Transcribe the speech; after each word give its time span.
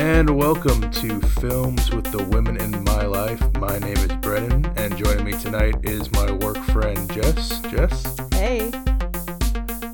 and 0.00 0.34
welcome 0.34 0.90
to 0.90 1.20
Films 1.20 1.90
with 1.90 2.10
the 2.10 2.24
Women 2.30 2.56
in 2.56 2.82
My 2.84 3.04
Life. 3.04 3.42
My 3.56 3.78
name 3.80 3.98
is 3.98 4.10
Brennan, 4.22 4.64
and 4.76 4.96
joining 4.96 5.26
me 5.26 5.32
tonight 5.32 5.74
is 5.82 6.10
my 6.12 6.32
work 6.32 6.56
friend 6.56 7.12
Jess. 7.12 7.60
Jess? 7.70 8.16
Hey. 8.32 8.70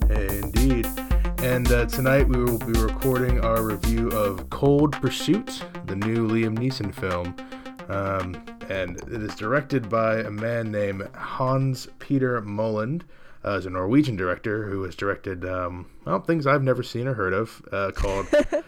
Hey, 0.07 0.39
indeed. 0.39 0.87
And 1.39 1.73
uh, 1.73 1.87
tonight 1.87 2.29
we 2.29 2.41
will 2.41 2.59
be 2.59 2.79
recording 2.79 3.41
our 3.41 3.65
review 3.65 4.11
of 4.11 4.49
Cold 4.49 4.93
Pursuit, 4.93 5.65
the 5.87 5.97
new 5.97 6.29
Liam 6.29 6.57
Neeson 6.57 6.95
film. 6.95 7.35
Um, 7.89 8.41
and 8.69 8.99
it 9.13 9.23
is 9.23 9.35
directed 9.35 9.89
by 9.89 10.19
a 10.19 10.31
man 10.31 10.71
named 10.71 11.09
Hans 11.17 11.89
Peter 11.99 12.41
Moland. 12.41 13.05
Uh, 13.45 13.59
is 13.59 13.67
a 13.67 13.71
Norwegian 13.71 14.15
director 14.15 14.67
who 14.67 14.85
has 14.85 14.95
directed 14.95 15.45
um, 15.45 15.87
well 16.05 16.21
things 16.21 16.47
I've 16.47 16.63
never 16.63 16.85
seen 16.85 17.09
or 17.09 17.15
heard 17.15 17.33
of 17.33 17.61
uh, 17.73 17.91
called 17.93 18.27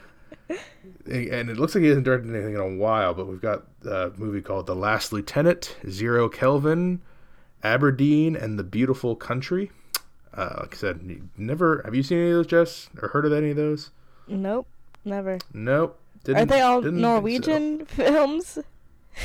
and 1.09 1.51
it 1.51 1.57
looks 1.57 1.75
like 1.75 1.83
he 1.83 1.89
hasn't 1.89 2.05
directed 2.05 2.35
anything 2.35 2.55
in 2.55 2.61
a 2.61 2.77
while, 2.77 3.15
but 3.15 3.27
we've 3.27 3.41
got 3.41 3.65
a 3.85 4.13
movie 4.17 4.43
called 4.43 4.67
The 4.67 4.75
Last 4.77 5.13
Lieutenant, 5.13 5.77
Zero 5.89 6.29
Kelvin, 6.29 7.01
Aberdeen, 7.63 8.37
and 8.37 8.59
the 8.59 8.65
Beautiful 8.65 9.17
Country. 9.17 9.71
Uh, 10.35 10.57
like 10.61 10.75
I 10.75 10.77
said, 10.77 11.29
never 11.37 11.83
have 11.85 11.95
you 11.95 12.03
seen 12.03 12.19
any 12.19 12.31
of 12.31 12.37
those, 12.37 12.47
Jess, 12.47 12.91
or 13.01 13.09
heard 13.09 13.27
of 13.27 13.33
any 13.33 13.51
of 13.51 13.57
those? 13.57 13.91
Nope, 14.29 14.69
never. 15.05 15.39
Nope. 15.53 15.99
Are 16.29 16.45
they 16.45 16.61
all 16.61 16.83
Norwegian 16.83 17.81
so. 17.81 17.95
films? 17.95 18.59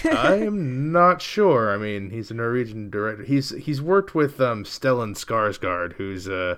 I 0.05 0.38
am 0.38 0.91
not 0.91 1.22
sure. 1.22 1.72
I 1.72 1.77
mean, 1.77 2.10
he's 2.10 2.32
a 2.32 2.34
Norwegian 2.34 2.90
director. 2.90 3.24
He's 3.24 3.50
he's 3.52 3.82
worked 3.82 4.16
with 4.16 4.40
um, 4.40 4.63
Stellan 4.63 5.16
Skarsgård, 5.16 5.94
who's 5.94 6.27
uh, 6.27 6.57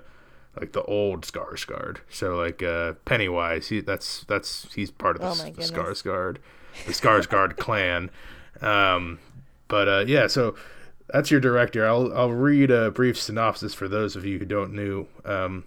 like 0.58 0.72
the 0.72 0.82
old 0.82 1.22
Skarsgård. 1.22 1.98
So 2.10 2.36
like 2.36 2.62
uh, 2.62 2.94
Pennywise, 3.04 3.68
he 3.68 3.80
that's 3.80 4.24
that's 4.24 4.72
he's 4.74 4.90
part 4.90 5.16
of 5.16 5.22
the, 5.22 5.28
oh 5.28 5.50
the 5.50 5.62
Skarsgård, 5.62 6.38
the 6.86 6.92
Skarsgård 6.92 7.56
clan. 7.58 8.10
Um, 8.60 9.18
but 9.68 9.88
uh, 9.88 10.04
yeah, 10.06 10.26
so 10.26 10.54
that's 11.08 11.30
your 11.30 11.40
director. 11.40 11.86
I'll 11.86 12.12
I'll 12.16 12.32
read 12.32 12.70
a 12.70 12.90
brief 12.90 13.18
synopsis 13.18 13.74
for 13.74 13.88
those 13.88 14.16
of 14.16 14.24
you 14.24 14.38
who 14.38 14.44
don't 14.44 14.72
know. 14.72 15.08
Um, 15.24 15.64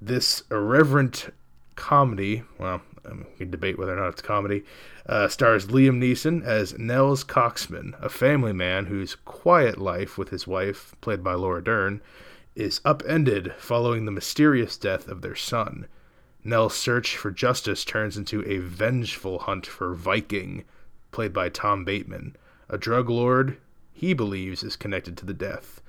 this 0.00 0.42
irreverent 0.50 1.32
comedy, 1.76 2.42
well, 2.58 2.82
um, 3.04 3.26
we 3.32 3.38
can 3.38 3.50
debate 3.50 3.78
whether 3.78 3.92
or 3.92 4.00
not 4.00 4.08
it's 4.08 4.22
comedy, 4.22 4.64
uh, 5.06 5.28
stars 5.28 5.66
Liam 5.66 5.98
Neeson 5.98 6.44
as 6.44 6.78
Nels 6.78 7.24
Coxman, 7.24 8.00
a 8.02 8.08
family 8.08 8.52
man 8.52 8.86
whose 8.86 9.14
quiet 9.14 9.78
life 9.78 10.18
with 10.18 10.30
his 10.30 10.46
wife, 10.46 10.94
played 11.00 11.22
by 11.22 11.34
Laura 11.34 11.62
Dern, 11.62 12.00
is 12.54 12.80
upended 12.84 13.54
following 13.58 14.04
the 14.04 14.10
mysterious 14.10 14.76
death 14.76 15.08
of 15.08 15.22
their 15.22 15.36
son. 15.36 15.86
Nels's 16.44 16.78
search 16.78 17.16
for 17.16 17.30
justice 17.30 17.84
turns 17.84 18.16
into 18.16 18.42
a 18.46 18.58
vengeful 18.58 19.40
hunt 19.40 19.66
for 19.66 19.94
Viking, 19.94 20.64
played 21.10 21.32
by 21.32 21.48
Tom 21.48 21.84
Bateman, 21.84 22.36
a 22.68 22.78
drug 22.78 23.08
lord 23.08 23.58
he 23.92 24.14
believes 24.14 24.64
is 24.64 24.74
connected 24.74 25.16
to 25.18 25.26
the 25.26 25.34
death. 25.34 25.80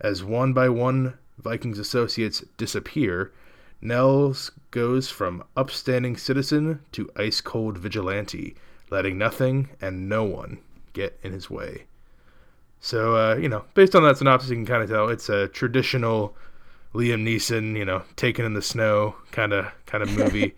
As 0.00 0.24
one 0.24 0.52
by 0.52 0.68
one 0.68 1.18
Viking's 1.38 1.78
associates 1.78 2.44
disappear, 2.56 3.32
Nels 3.82 4.50
goes 4.70 5.10
from 5.10 5.44
upstanding 5.56 6.16
citizen 6.16 6.80
to 6.92 7.10
ice 7.16 7.40
cold 7.40 7.76
vigilante, 7.76 8.56
letting 8.90 9.18
nothing 9.18 9.68
and 9.80 10.08
no 10.08 10.24
one 10.24 10.58
get 10.94 11.18
in 11.22 11.32
his 11.32 11.50
way. 11.50 11.87
So 12.80 13.16
uh, 13.16 13.36
you 13.36 13.48
know, 13.48 13.64
based 13.74 13.94
on 13.94 14.02
that 14.04 14.18
synopsis, 14.18 14.50
you 14.50 14.56
can 14.56 14.66
kind 14.66 14.82
of 14.82 14.88
tell 14.88 15.08
it's 15.08 15.28
a 15.28 15.48
traditional 15.48 16.36
Liam 16.94 17.22
Neeson, 17.24 17.76
you 17.76 17.84
know, 17.84 18.02
taken 18.16 18.44
in 18.44 18.54
the 18.54 18.62
snow 18.62 19.14
kind 19.30 19.52
of 19.52 19.66
kind 19.86 20.02
of 20.02 20.10
movie. 20.16 20.54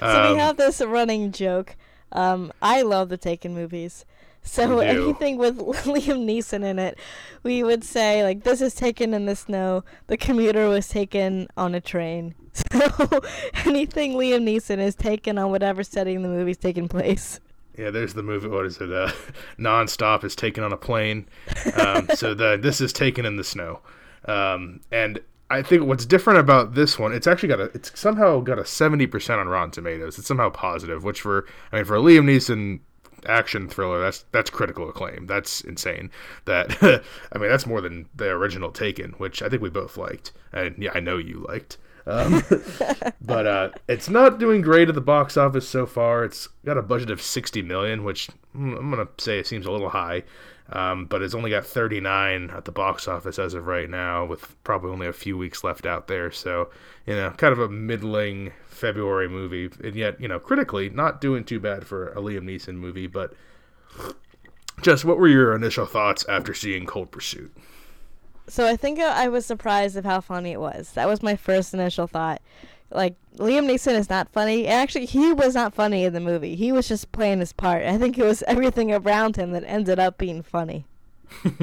so 0.00 0.06
um, 0.06 0.32
we 0.32 0.38
have 0.38 0.56
this 0.56 0.80
running 0.80 1.32
joke. 1.32 1.76
Um, 2.12 2.52
I 2.62 2.82
love 2.82 3.08
the 3.08 3.16
Taken 3.16 3.54
movies. 3.54 4.04
So 4.46 4.80
anything 4.80 5.38
with 5.38 5.56
Liam 5.58 6.26
Neeson 6.26 6.62
in 6.64 6.78
it, 6.78 6.98
we 7.42 7.62
would 7.62 7.82
say 7.82 8.22
like 8.22 8.44
this 8.44 8.60
is 8.60 8.74
taken 8.74 9.14
in 9.14 9.26
the 9.26 9.34
snow. 9.34 9.84
The 10.06 10.18
commuter 10.18 10.68
was 10.68 10.86
taken 10.86 11.48
on 11.56 11.74
a 11.74 11.80
train. 11.80 12.34
So 12.54 13.20
anything 13.64 14.12
Liam 14.12 14.44
Neeson 14.44 14.78
is 14.78 14.94
taken 14.94 15.38
on 15.38 15.50
whatever 15.50 15.82
setting 15.82 16.22
the 16.22 16.28
movie's 16.28 16.58
taking 16.58 16.86
place. 16.86 17.40
Yeah, 17.76 17.90
there's 17.90 18.14
the 18.14 18.22
movie. 18.22 18.48
What 18.48 18.66
is 18.66 18.80
it? 18.80 18.92
Uh, 18.92 19.10
Nonstop 19.58 20.24
is 20.24 20.36
taken 20.36 20.62
on 20.62 20.72
a 20.72 20.76
plane. 20.76 21.26
Um, 21.74 22.08
so 22.14 22.34
the 22.34 22.56
this 22.60 22.80
is 22.80 22.92
taken 22.92 23.26
in 23.26 23.36
the 23.36 23.44
snow, 23.44 23.80
um, 24.26 24.80
and 24.92 25.20
I 25.50 25.62
think 25.62 25.84
what's 25.84 26.06
different 26.06 26.40
about 26.40 26.74
this 26.74 26.98
one, 26.98 27.12
it's 27.12 27.26
actually 27.26 27.48
got 27.48 27.60
a, 27.60 27.64
it's 27.74 27.98
somehow 27.98 28.40
got 28.40 28.58
a 28.58 28.64
seventy 28.64 29.06
percent 29.06 29.40
on 29.40 29.48
Rotten 29.48 29.70
Tomatoes. 29.70 30.18
It's 30.18 30.28
somehow 30.28 30.50
positive, 30.50 31.04
which 31.04 31.20
for 31.20 31.46
I 31.72 31.76
mean 31.76 31.84
for 31.84 31.96
a 31.96 32.00
Liam 32.00 32.24
Neeson 32.24 32.80
action 33.26 33.68
thriller, 33.68 34.00
that's 34.00 34.24
that's 34.32 34.50
critical 34.50 34.88
acclaim. 34.88 35.26
That's 35.26 35.60
insane. 35.62 36.10
That 36.44 36.76
I 37.32 37.38
mean 37.38 37.50
that's 37.50 37.66
more 37.66 37.80
than 37.80 38.08
the 38.14 38.30
original 38.30 38.70
Taken, 38.70 39.12
which 39.12 39.42
I 39.42 39.48
think 39.48 39.62
we 39.62 39.70
both 39.70 39.96
liked, 39.96 40.32
and 40.52 40.76
yeah, 40.78 40.92
I 40.94 41.00
know 41.00 41.18
you 41.18 41.44
liked. 41.48 41.78
Um, 42.06 42.42
but 43.20 43.46
uh, 43.46 43.70
it's 43.88 44.08
not 44.08 44.38
doing 44.38 44.60
great 44.60 44.88
at 44.88 44.94
the 44.94 45.00
box 45.00 45.36
office 45.36 45.68
so 45.68 45.86
far. 45.86 46.24
It's 46.24 46.48
got 46.64 46.78
a 46.78 46.82
budget 46.82 47.10
of 47.10 47.22
60 47.22 47.62
million, 47.62 48.04
which 48.04 48.28
mm, 48.56 48.76
I'm 48.78 48.90
gonna 48.90 49.08
say 49.18 49.38
it 49.38 49.46
seems 49.46 49.66
a 49.66 49.72
little 49.72 49.90
high. 49.90 50.24
Um, 50.70 51.04
but 51.04 51.20
it's 51.20 51.34
only 51.34 51.50
got 51.50 51.66
39 51.66 52.50
at 52.50 52.64
the 52.64 52.72
box 52.72 53.06
office 53.06 53.38
as 53.38 53.52
of 53.52 53.66
right 53.66 53.88
now, 53.88 54.24
with 54.24 54.56
probably 54.64 54.90
only 54.92 55.06
a 55.06 55.12
few 55.12 55.36
weeks 55.36 55.62
left 55.62 55.84
out 55.84 56.08
there. 56.08 56.30
So, 56.30 56.70
you 57.06 57.14
know, 57.14 57.30
kind 57.32 57.52
of 57.52 57.58
a 57.58 57.68
middling 57.68 58.52
February 58.66 59.28
movie, 59.28 59.70
and 59.82 59.94
yet, 59.94 60.18
you 60.18 60.26
know, 60.26 60.38
critically 60.38 60.88
not 60.88 61.20
doing 61.20 61.44
too 61.44 61.60
bad 61.60 61.86
for 61.86 62.08
a 62.12 62.16
Liam 62.16 62.44
Neeson 62.44 62.76
movie. 62.76 63.06
But, 63.06 63.34
just 64.80 65.04
what 65.04 65.18
were 65.18 65.28
your 65.28 65.54
initial 65.54 65.86
thoughts 65.86 66.24
after 66.28 66.54
seeing 66.54 66.86
Cold 66.86 67.10
Pursuit? 67.10 67.54
So 68.46 68.66
I 68.66 68.76
think 68.76 68.98
I 69.00 69.28
was 69.28 69.46
surprised 69.46 69.96
of 69.96 70.04
how 70.04 70.20
funny 70.20 70.52
it 70.52 70.60
was. 70.60 70.92
That 70.92 71.08
was 71.08 71.22
my 71.22 71.36
first 71.36 71.72
initial 71.72 72.06
thought. 72.06 72.42
Like 72.90 73.16
Liam 73.38 73.66
Neeson 73.66 73.94
is 73.98 74.10
not 74.10 74.28
funny. 74.32 74.66
Actually, 74.66 75.06
he 75.06 75.32
was 75.32 75.54
not 75.54 75.74
funny 75.74 76.04
in 76.04 76.12
the 76.12 76.20
movie. 76.20 76.54
He 76.54 76.70
was 76.70 76.86
just 76.86 77.10
playing 77.12 77.40
his 77.40 77.52
part. 77.52 77.84
I 77.84 77.98
think 77.98 78.18
it 78.18 78.24
was 78.24 78.42
everything 78.46 78.92
around 78.92 79.36
him 79.36 79.52
that 79.52 79.64
ended 79.66 79.98
up 79.98 80.18
being 80.18 80.42
funny. 80.42 80.84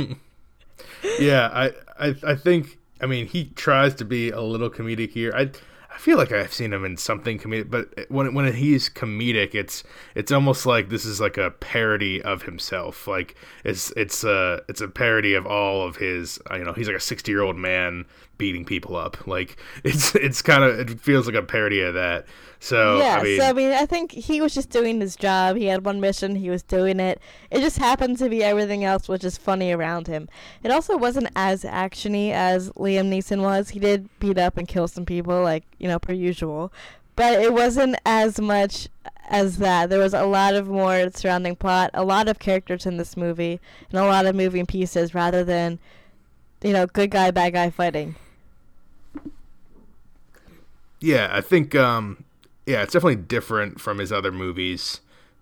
yeah, 1.19 1.49
I, 1.53 1.71
I 1.99 2.15
I 2.23 2.35
think 2.35 2.77
I 2.99 3.05
mean 3.05 3.27
he 3.27 3.45
tries 3.55 3.95
to 3.95 4.05
be 4.05 4.31
a 4.31 4.41
little 4.41 4.69
comedic 4.69 5.11
here. 5.11 5.31
I 5.35 5.51
I 5.93 5.97
feel 5.97 6.17
like 6.17 6.31
I've 6.31 6.53
seen 6.53 6.71
him 6.71 6.85
in 6.85 6.95
something 6.95 7.37
comedic, 7.37 7.69
but 7.69 8.09
when 8.09 8.33
when 8.33 8.53
he's 8.53 8.89
comedic, 8.89 9.53
it's 9.53 9.83
it's 10.15 10.31
almost 10.31 10.65
like 10.65 10.89
this 10.89 11.05
is 11.05 11.19
like 11.19 11.37
a 11.37 11.51
parody 11.51 12.21
of 12.21 12.43
himself. 12.43 13.07
Like 13.07 13.35
it's 13.65 13.91
it's 13.97 14.23
a 14.23 14.61
it's 14.69 14.81
a 14.81 14.87
parody 14.87 15.33
of 15.33 15.45
all 15.45 15.85
of 15.85 15.97
his. 15.97 16.39
You 16.51 16.63
know, 16.63 16.73
he's 16.73 16.87
like 16.87 16.95
a 16.95 17.01
sixty 17.01 17.31
year 17.31 17.41
old 17.41 17.57
man 17.57 18.05
beating 18.41 18.65
people 18.65 18.95
up. 18.95 19.27
Like 19.27 19.55
it's 19.83 20.15
it's 20.15 20.41
kind 20.41 20.63
of 20.63 20.79
it 20.79 20.99
feels 20.99 21.27
like 21.27 21.35
a 21.35 21.43
parody 21.43 21.81
of 21.81 21.93
that. 21.93 22.25
So 22.59 22.97
yeah, 22.97 23.17
I 23.19 23.23
mean, 23.23 23.39
so 23.39 23.45
I 23.45 23.53
mean, 23.53 23.71
I 23.71 23.85
think 23.85 24.11
he 24.11 24.41
was 24.41 24.53
just 24.53 24.69
doing 24.69 24.99
his 24.99 25.15
job. 25.15 25.55
He 25.55 25.65
had 25.65 25.85
one 25.85 26.01
mission. 26.01 26.35
He 26.35 26.49
was 26.49 26.63
doing 26.63 26.99
it. 26.99 27.21
It 27.51 27.61
just 27.61 27.77
happened 27.77 28.17
to 28.17 28.29
be 28.29 28.43
everything 28.43 28.83
else 28.83 29.07
was 29.07 29.19
just 29.19 29.39
funny 29.39 29.71
around 29.71 30.07
him. 30.07 30.27
It 30.63 30.71
also 30.71 30.97
wasn't 30.97 31.29
as 31.35 31.63
actiony 31.63 32.31
as 32.31 32.71
Liam 32.71 33.09
Neeson 33.09 33.41
was. 33.41 33.69
He 33.69 33.79
did 33.79 34.09
beat 34.19 34.37
up 34.37 34.57
and 34.57 34.67
kill 34.67 34.87
some 34.87 35.05
people, 35.05 35.41
like 35.41 35.63
you 35.77 35.87
know, 35.87 35.99
per 35.99 36.13
usual. 36.13 36.73
But 37.15 37.41
it 37.41 37.53
wasn't 37.53 37.97
as 38.05 38.39
much 38.39 38.87
as 39.29 39.57
that. 39.57 39.89
There 39.89 39.99
was 39.99 40.13
a 40.13 40.25
lot 40.25 40.55
of 40.55 40.67
more 40.67 41.09
surrounding 41.13 41.55
plot, 41.55 41.91
a 41.93 42.03
lot 42.03 42.27
of 42.27 42.39
characters 42.39 42.85
in 42.85 42.97
this 42.97 43.15
movie, 43.15 43.59
and 43.89 43.99
a 43.99 44.05
lot 44.05 44.25
of 44.25 44.35
moving 44.35 44.65
pieces 44.65 45.13
rather 45.13 45.43
than, 45.43 45.79
you 46.63 46.73
know, 46.73 46.87
good 46.87 47.11
guy, 47.11 47.31
bad 47.31 47.53
guy 47.53 47.69
fighting. 47.69 48.15
Yeah, 51.01 51.29
I 51.31 51.41
think 51.41 51.75
um, 51.75 52.23
yeah, 52.65 52.83
it's 52.83 52.93
definitely 52.93 53.17
different 53.17 53.81
from 53.81 53.97
his 53.97 54.11
other 54.11 54.31
movies 54.31 55.01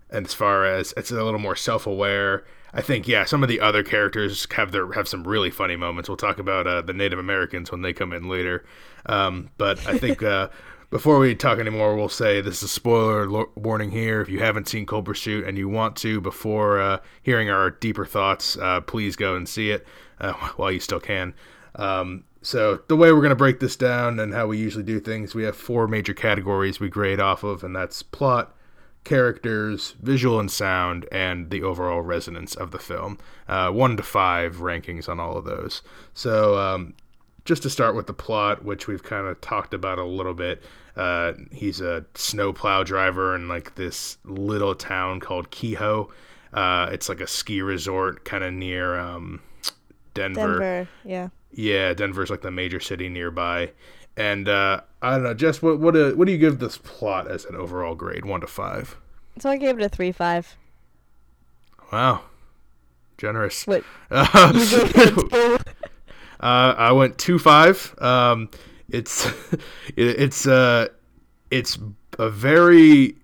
as 0.09 0.33
far 0.33 0.65
as 0.65 0.93
it's 0.97 1.11
a 1.11 1.23
little 1.23 1.39
more 1.39 1.55
self-aware. 1.55 2.45
I 2.73 2.81
think 2.81 3.07
yeah, 3.07 3.25
some 3.25 3.43
of 3.43 3.49
the 3.49 3.59
other 3.59 3.83
characters 3.83 4.47
have 4.53 4.71
their 4.71 4.91
have 4.93 5.07
some 5.07 5.27
really 5.27 5.49
funny 5.51 5.75
moments. 5.75 6.07
We'll 6.07 6.17
talk 6.17 6.39
about 6.39 6.65
uh, 6.65 6.81
the 6.81 6.93
Native 6.93 7.19
Americans 7.19 7.71
when 7.71 7.81
they 7.81 7.93
come 7.93 8.13
in 8.13 8.29
later. 8.29 8.63
Um, 9.05 9.49
but 9.57 9.85
I 9.85 9.97
think 9.97 10.23
uh, 10.23 10.49
before 10.91 11.19
we 11.19 11.35
talk 11.35 11.59
anymore, 11.59 11.95
we'll 11.95 12.09
say 12.09 12.41
this 12.41 12.57
is 12.57 12.63
a 12.63 12.67
spoiler 12.67 13.27
lo- 13.27 13.49
warning 13.55 13.91
here. 13.91 14.21
If 14.21 14.29
you 14.29 14.39
haven't 14.39 14.67
seen 14.67 14.85
Cold 14.85 15.05
Pursuit 15.05 15.45
and 15.45 15.57
you 15.57 15.67
want 15.67 15.95
to, 15.97 16.21
before 16.21 16.79
uh, 16.79 16.99
hearing 17.23 17.49
our 17.49 17.71
deeper 17.71 18.05
thoughts, 18.05 18.57
uh, 18.57 18.81
please 18.81 19.15
go 19.15 19.35
and 19.35 19.49
see 19.49 19.71
it 19.71 19.85
uh, 20.21 20.33
while 20.55 20.71
you 20.71 20.79
still 20.79 20.99
can. 20.99 21.33
Um, 21.75 22.23
so 22.41 22.81
the 22.87 22.95
way 22.95 23.11
we're 23.11 23.19
going 23.19 23.29
to 23.29 23.35
break 23.35 23.59
this 23.59 23.75
down 23.75 24.19
and 24.19 24.33
how 24.33 24.47
we 24.47 24.57
usually 24.57 24.83
do 24.83 24.99
things, 24.99 25.35
we 25.35 25.43
have 25.43 25.55
four 25.55 25.87
major 25.87 26.13
categories 26.13 26.79
we 26.79 26.89
grade 26.89 27.19
off 27.19 27.43
of, 27.43 27.63
and 27.63 27.75
that's 27.75 28.01
plot, 28.01 28.55
characters, 29.03 29.95
visual 30.01 30.39
and 30.39 30.49
sound, 30.49 31.05
and 31.11 31.49
the 31.49 31.63
overall 31.63 32.01
resonance 32.01 32.55
of 32.55 32.71
the 32.71 32.79
film. 32.79 33.17
Uh, 33.47 33.69
one 33.71 33.97
to 33.97 34.03
five 34.03 34.57
rankings 34.57 35.09
on 35.09 35.19
all 35.19 35.37
of 35.37 35.45
those. 35.45 35.81
So 36.13 36.57
um, 36.57 36.93
just 37.45 37.63
to 37.63 37.69
start 37.69 37.95
with 37.95 38.07
the 38.07 38.13
plot, 38.13 38.63
which 38.63 38.87
we've 38.87 39.03
kind 39.03 39.27
of 39.27 39.41
talked 39.41 39.73
about 39.73 39.97
a 39.99 40.05
little 40.05 40.33
bit. 40.33 40.63
Uh, 40.95 41.33
he's 41.51 41.81
a 41.81 42.05
snowplow 42.13 42.83
driver 42.83 43.35
in 43.35 43.47
like 43.47 43.75
this 43.75 44.17
little 44.23 44.75
town 44.75 45.19
called 45.19 45.49
Kehoe. 45.49 46.09
Uh, 46.53 46.89
it's 46.91 47.09
like 47.09 47.21
a 47.21 47.27
ski 47.27 47.61
resort 47.61 48.25
kind 48.25 48.43
of 48.43 48.53
near 48.53 48.97
um, 48.97 49.41
Denver. 50.13 50.59
Denver, 50.59 50.87
yeah. 51.03 51.29
Yeah, 51.51 51.93
Denver's 51.93 52.29
like 52.29 52.41
the 52.41 52.51
major 52.51 52.79
city 52.79 53.09
nearby. 53.09 53.71
And 54.17 54.47
uh, 54.49 54.81
I 55.01 55.11
don't 55.11 55.23
know, 55.23 55.33
Jess, 55.33 55.61
what 55.61 55.79
what 55.79 55.95
uh, 55.95 56.11
what 56.11 56.25
do 56.25 56.31
you 56.31 56.37
give 56.37 56.59
this 56.59 56.77
plot 56.77 57.29
as 57.29 57.45
an 57.45 57.55
overall 57.55 57.95
grade, 57.95 58.25
one 58.25 58.41
to 58.41 58.47
five? 58.47 58.97
So 59.39 59.49
I 59.49 59.57
gave 59.57 59.79
it 59.79 59.83
a 59.83 59.89
three 59.89 60.11
five. 60.11 60.57
Wow, 61.91 62.23
generous. 63.17 63.65
What? 63.65 63.83
Uh, 64.11 64.51
You 64.53 64.65
gave 64.65 64.89
it 64.95 64.97
a 64.97 65.11
two. 65.11 65.57
Uh, 66.41 66.73
I 66.77 66.91
went 66.91 67.17
two 67.17 67.39
five. 67.39 67.95
Um, 67.99 68.49
it's 68.89 69.25
it, 69.53 69.63
it's 69.97 70.47
uh 70.47 70.87
it's 71.51 71.77
a 72.17 72.29
very 72.29 73.15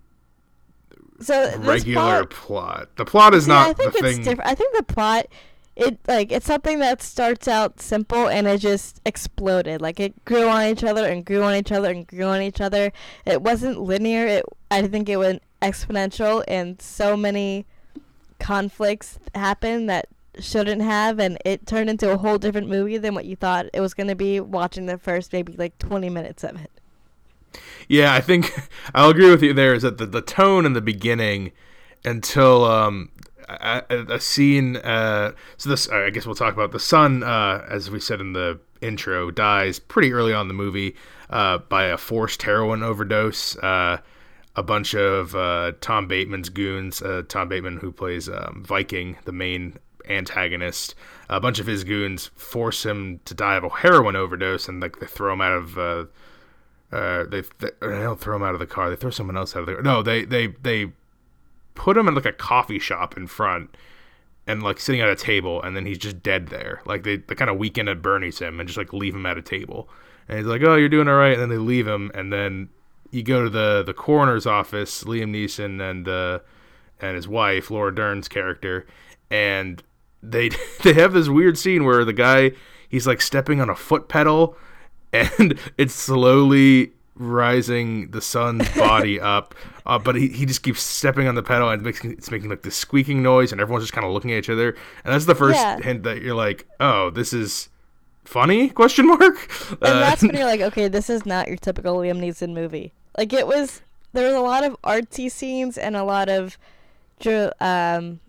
So 1.22 1.58
regular 1.60 2.26
plot, 2.26 2.30
plot. 2.30 2.96
The 2.98 3.06
plot 3.06 3.34
is 3.34 3.46
See, 3.46 3.50
not 3.52 3.70
I 3.70 3.74
think 3.74 3.94
the 3.94 4.00
it's 4.00 4.02
thing. 4.02 4.24
different. 4.24 4.50
I 4.50 4.56
think 4.56 4.76
the 4.76 4.84
plot, 4.84 5.28
it 5.76 6.00
like 6.08 6.32
it's 6.32 6.46
something 6.46 6.80
that 6.80 7.02
starts 7.02 7.48
out 7.48 7.82
simple 7.82 8.28
and 8.28 8.48
it 8.48 8.60
just 8.60 9.02
exploded. 9.06 9.82
Like 9.82 10.00
it 10.00 10.24
grew 10.24 10.48
on 10.48 10.66
each 10.66 10.84
other 10.84 11.06
and 11.06 11.26
grew 11.26 11.44
on 11.44 11.54
each 11.54 11.72
other 11.72 11.92
and 11.92 12.08
grew 12.08 12.26
on 12.26 12.42
each 12.42 12.62
other. 12.62 12.94
It 13.26 13.42
wasn't 13.42 13.82
linear. 13.82 14.26
It 14.26 14.46
I 14.72 14.88
think 14.88 15.10
it 15.10 15.18
went 15.18 15.42
exponential, 15.62 16.44
and 16.48 16.82
so 16.82 17.18
many 17.18 17.66
conflicts 18.40 19.20
happened 19.34 19.90
that 19.90 20.08
shouldn't 20.40 20.82
have, 20.82 21.20
and 21.20 21.38
it 21.46 21.66
turned 21.66 21.90
into 21.90 22.12
a 22.12 22.18
whole 22.18 22.38
different 22.38 22.68
movie 22.68 22.98
than 22.98 23.14
what 23.14 23.26
you 23.26 23.36
thought 23.36 23.68
it 23.74 23.82
was 23.82 23.94
gonna 23.94 24.16
be. 24.16 24.40
Watching 24.40 24.86
the 24.86 24.98
first 24.98 25.34
maybe 25.34 25.54
like 25.54 25.78
twenty 25.78 26.10
minutes 26.10 26.44
of 26.46 26.62
it. 26.62 26.72
Yeah, 27.90 28.14
I 28.14 28.22
think 28.22 28.54
I'll 28.96 29.10
agree 29.10 29.30
with 29.30 29.44
you 29.44 29.54
there. 29.54 29.74
Is 29.74 29.84
that 29.84 29.98
the, 29.98 30.06
the 30.06 30.22
tone 30.22 30.66
in 30.66 30.72
the 30.72 30.82
beginning 30.82 31.52
until 32.06 32.64
um 32.64 33.10
a, 33.48 34.06
a 34.10 34.20
scene. 34.20 34.78
Uh, 34.78 35.32
so 35.58 35.70
this, 35.70 35.90
I 35.90 36.10
guess 36.10 36.26
we'll 36.26 36.36
talk 36.36 36.54
about 36.54 36.72
the 36.72 36.80
son. 36.80 37.24
Uh, 37.24 37.66
as 37.70 37.90
we 37.90 38.00
said 38.00 38.22
in 38.22 38.34
the 38.34 38.60
intro, 38.82 39.32
dies 39.32 39.80
pretty 39.80 40.14
early 40.14 40.34
on 40.34 40.48
the 40.48 40.54
movie 40.54 40.96
uh, 41.30 41.60
by 41.60 41.86
a 41.86 41.98
forced 41.98 42.42
heroin 42.44 42.84
overdose. 42.84 43.58
Uh, 43.58 43.98
a 44.56 44.64
bunch 44.64 44.96
of 44.96 45.36
uh, 45.36 45.74
Tom 45.82 46.08
Bateman's 46.08 46.50
goons. 46.50 47.02
Uh, 47.02 47.24
Tom 47.28 47.50
Bateman, 47.50 47.78
who 47.78 47.92
plays 47.92 48.30
um, 48.30 48.64
Viking, 48.66 49.18
the 49.26 49.32
main 49.32 49.78
antagonist. 50.08 50.96
A 51.30 51.40
bunch 51.40 51.60
of 51.60 51.68
his 51.68 51.84
goons 51.84 52.32
force 52.36 52.86
him 52.86 53.20
to 53.26 53.34
die 53.34 53.56
of 53.56 53.64
a 53.64 53.70
heroin 53.70 54.16
overdose, 54.16 54.68
and 54.68 54.82
like 54.82 55.00
they 55.00 55.08
throw 55.08 55.34
him 55.34 55.42
out 55.42 55.54
of. 55.54 55.78
Uh, 55.78 56.06
uh, 56.92 57.26
they, 57.26 57.42
they 57.60 57.72
they 57.82 58.02
don't 58.02 58.20
throw 58.20 58.36
him 58.36 58.44
out 58.44 58.54
of 58.54 58.60
the 58.60 58.68
car. 58.68 58.90
They 58.90 58.96
throw 58.96 59.10
someone 59.10 59.36
else 59.36 59.56
out 59.56 59.62
of 59.62 59.66
the 59.66 59.74
car. 59.74 59.82
No, 59.82 60.02
they 60.02 60.24
they 60.24 60.48
they 60.48 60.92
put 61.76 61.98
him 61.98 62.08
in 62.08 62.16
like 62.16 62.26
a 62.26 62.34
coffee 62.34 62.80
shop 62.80 63.16
in 63.16 63.28
front 63.28 63.76
and 64.48 64.64
like 64.64 64.80
sitting 64.80 65.02
at 65.02 65.10
a 65.10 65.16
table, 65.16 65.62
and 65.62 65.76
then 65.76 65.86
he's 65.86 65.98
just 65.98 66.24
dead 66.24 66.48
there. 66.48 66.82
Like 66.86 67.04
they, 67.04 67.18
they 67.18 67.36
kind 67.36 67.50
of 67.50 67.58
weekend 67.58 67.90
at 67.90 68.02
Bernie's 68.02 68.40
him 68.40 68.60
and 68.60 68.68
just 68.68 68.78
like 68.78 68.94
leave 68.94 69.16
him 69.16 69.26
at 69.26 69.38
a 69.38 69.42
table. 69.42 69.90
And 70.28 70.40
he's 70.40 70.48
like, 70.48 70.62
"Oh, 70.64 70.76
you're 70.76 70.90
doing 70.90 71.08
all 71.08 71.16
right," 71.16 71.34
and 71.34 71.42
then 71.42 71.50
they 71.50 71.58
leave 71.58 71.88
him, 71.88 72.12
and 72.14 72.34
then 72.34 72.70
you 73.12 73.24
go 73.24 73.44
to 73.44 73.50
the 73.50 73.84
the 73.84 73.94
coroner's 73.94 74.46
office, 74.46 75.04
Liam 75.04 75.32
Neeson 75.32 75.82
and 75.82 76.08
uh, 76.08 76.40
and 77.00 77.16
his 77.16 77.28
wife, 77.28 77.70
Laura 77.70 77.94
Dern's 77.94 78.28
character, 78.28 78.88
and 79.30 79.84
they 80.24 80.50
they 80.84 80.94
have 80.94 81.14
this 81.14 81.30
weird 81.30 81.58
scene 81.58 81.84
where 81.84 82.06
the 82.06 82.14
guy 82.14 82.52
he's 82.90 83.08
like 83.08 83.22
stepping 83.22 83.62
on 83.62 83.70
a 83.70 83.76
foot 83.76 84.08
pedal 84.08 84.58
and 85.12 85.60
it's 85.78 85.94
slowly 85.94 86.94
rising 87.16 88.12
the 88.12 88.22
son's 88.22 88.68
body 88.76 89.20
up 89.36 89.56
uh, 89.86 89.98
but 89.98 90.16
he, 90.16 90.28
he 90.28 90.46
just 90.46 90.64
keeps 90.64 90.82
stepping 90.82 91.28
on 91.28 91.36
the 91.36 91.44
pedal 91.44 91.70
and 91.70 91.86
it's 91.86 92.04
making, 92.04 92.12
it's 92.18 92.30
making 92.32 92.50
like 92.50 92.62
this 92.64 92.76
squeaking 92.76 93.24
noise 93.24 93.52
and 93.52 93.62
everyone's 93.62 93.84
just 93.84 93.94
kind 93.94 94.06
of 94.06 94.12
looking 94.12 94.32
at 94.34 94.38
each 94.40 94.50
other 94.50 94.70
and 95.06 95.14
that's 95.14 95.26
the 95.26 95.36
first 95.36 95.58
Yeah. 95.58 95.80
hint 95.80 96.04
that 96.04 96.22
you're 96.22 96.36
like 96.36 96.68
oh 96.80 97.10
this 97.10 97.32
is 97.32 97.70
funny 98.26 98.70
question 98.82 99.08
mark 99.08 99.50
And 99.70 99.78
Uh, 99.84 100.00
that's 100.00 100.22
when 100.24 100.36
you're 100.36 100.46
like, 100.46 100.62
okay, 100.62 100.88
this 100.88 101.10
is 101.10 101.26
not 101.26 101.48
your 101.48 101.58
typical 101.58 101.98
Liam 101.98 102.20
Neeson 102.20 102.54
movie. 102.54 102.92
Like 103.18 103.32
it 103.32 103.48
was, 103.48 103.82
there 104.14 104.26
was 104.28 104.36
a 104.36 104.40
lot 104.42 104.64
of 104.64 104.76
artsy 104.82 105.32
scenes 105.32 105.78
and 105.78 105.96
a 105.96 106.04
lot 106.04 106.28
of, 106.28 106.58
dr- 107.20 107.54
um, 107.62 108.20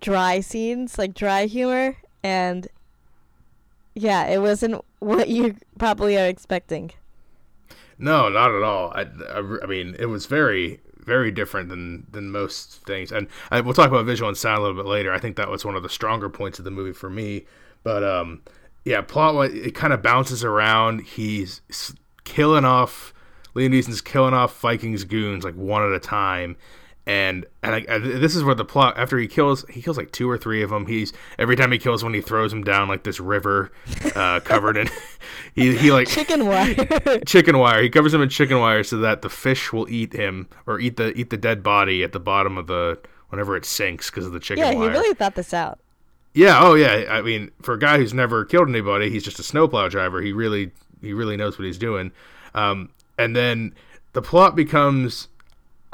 dry 0.00 0.40
scenes, 0.40 0.98
like 0.98 1.14
dry 1.14 1.46
humor, 1.46 1.96
and 2.24 2.66
yeah, 3.94 4.26
it 4.26 4.40
wasn't 4.40 4.82
what 5.00 5.28
you 5.28 5.56
probably 5.78 6.16
are 6.18 6.26
expecting. 6.26 6.92
No, 7.98 8.28
not 8.28 8.54
at 8.54 8.62
all. 8.62 8.92
I, 8.94 9.06
I, 9.32 9.58
I 9.62 9.66
mean, 9.66 9.96
it 9.98 10.06
was 10.06 10.26
very, 10.26 10.80
very 10.98 11.30
different 11.30 11.68
than 11.68 12.06
than 12.10 12.30
most 12.30 12.84
things. 12.86 13.12
And 13.12 13.28
I, 13.50 13.60
we'll 13.60 13.74
talk 13.74 13.88
about 13.88 14.04
visual 14.04 14.28
and 14.28 14.36
sound 14.36 14.58
a 14.58 14.62
little 14.62 14.76
bit 14.76 14.88
later. 14.88 15.12
I 15.12 15.18
think 15.18 15.36
that 15.36 15.50
was 15.50 15.64
one 15.64 15.76
of 15.76 15.82
the 15.82 15.88
stronger 15.88 16.28
points 16.28 16.58
of 16.58 16.64
the 16.64 16.70
movie 16.70 16.92
for 16.92 17.08
me. 17.08 17.46
But 17.82 18.04
um, 18.04 18.42
yeah, 18.84 19.00
plot 19.00 19.50
it 19.50 19.74
kind 19.74 19.92
of 19.92 20.02
bounces 20.02 20.44
around. 20.44 21.02
He's 21.02 21.62
killing 22.24 22.64
off 22.64 23.14
Liam 23.54 23.70
Neeson's 23.70 24.02
killing 24.02 24.34
off 24.34 24.60
Vikings 24.60 25.04
goons 25.04 25.42
like 25.42 25.54
one 25.54 25.82
at 25.82 25.92
a 25.92 26.00
time. 26.00 26.56
And 27.06 27.46
and 27.62 27.74
I, 27.76 27.84
I, 27.88 27.98
this 27.98 28.34
is 28.34 28.42
where 28.42 28.56
the 28.56 28.64
plot 28.64 28.98
after 28.98 29.16
he 29.16 29.28
kills 29.28 29.64
he 29.70 29.80
kills 29.80 29.96
like 29.96 30.10
two 30.10 30.28
or 30.28 30.36
three 30.36 30.62
of 30.62 30.70
them. 30.70 30.86
He's 30.86 31.12
every 31.38 31.54
time 31.54 31.70
he 31.70 31.78
kills 31.78 32.02
one, 32.02 32.12
he 32.14 32.20
throws 32.20 32.52
him 32.52 32.64
down 32.64 32.88
like 32.88 33.04
this 33.04 33.20
river, 33.20 33.70
uh, 34.16 34.40
covered 34.40 34.76
in 34.76 34.88
he 35.54 35.76
he 35.76 35.92
like 35.92 36.08
Chicken 36.08 36.46
wire. 36.46 36.74
chicken 37.26 37.58
wire. 37.58 37.80
He 37.80 37.90
covers 37.90 38.12
him 38.12 38.22
in 38.22 38.28
chicken 38.28 38.58
wire 38.58 38.82
so 38.82 38.98
that 38.98 39.22
the 39.22 39.28
fish 39.28 39.72
will 39.72 39.88
eat 39.88 40.14
him 40.14 40.48
or 40.66 40.80
eat 40.80 40.96
the 40.96 41.16
eat 41.16 41.30
the 41.30 41.36
dead 41.36 41.62
body 41.62 42.02
at 42.02 42.10
the 42.10 42.18
bottom 42.18 42.58
of 42.58 42.66
the 42.66 42.98
whenever 43.28 43.56
it 43.56 43.64
sinks 43.64 44.10
because 44.10 44.26
of 44.26 44.32
the 44.32 44.40
chicken 44.40 44.64
yeah, 44.64 44.72
he 44.72 44.88
really 44.88 45.14
thought 45.14 45.36
this 45.36 45.54
out. 45.54 45.78
Yeah. 46.34 46.58
Oh 46.60 46.74
yeah. 46.74 47.06
I 47.08 47.22
mean, 47.22 47.52
for 47.62 47.74
a 47.74 47.78
guy 47.78 47.98
who's 47.98 48.12
never 48.12 48.44
killed 48.44 48.68
anybody, 48.68 49.10
he's 49.10 49.22
just 49.22 49.38
a 49.38 49.44
snowplow 49.44 49.88
driver. 49.88 50.20
He 50.20 50.32
really 50.32 50.72
he 51.00 51.12
really 51.12 51.36
knows 51.36 51.56
what 51.56 51.64
he's 51.64 51.78
doing. 51.78 52.10
Um, 52.54 52.90
and 53.16 53.36
then 53.36 53.74
the 54.12 54.22
plot 54.22 54.56
becomes. 54.56 55.28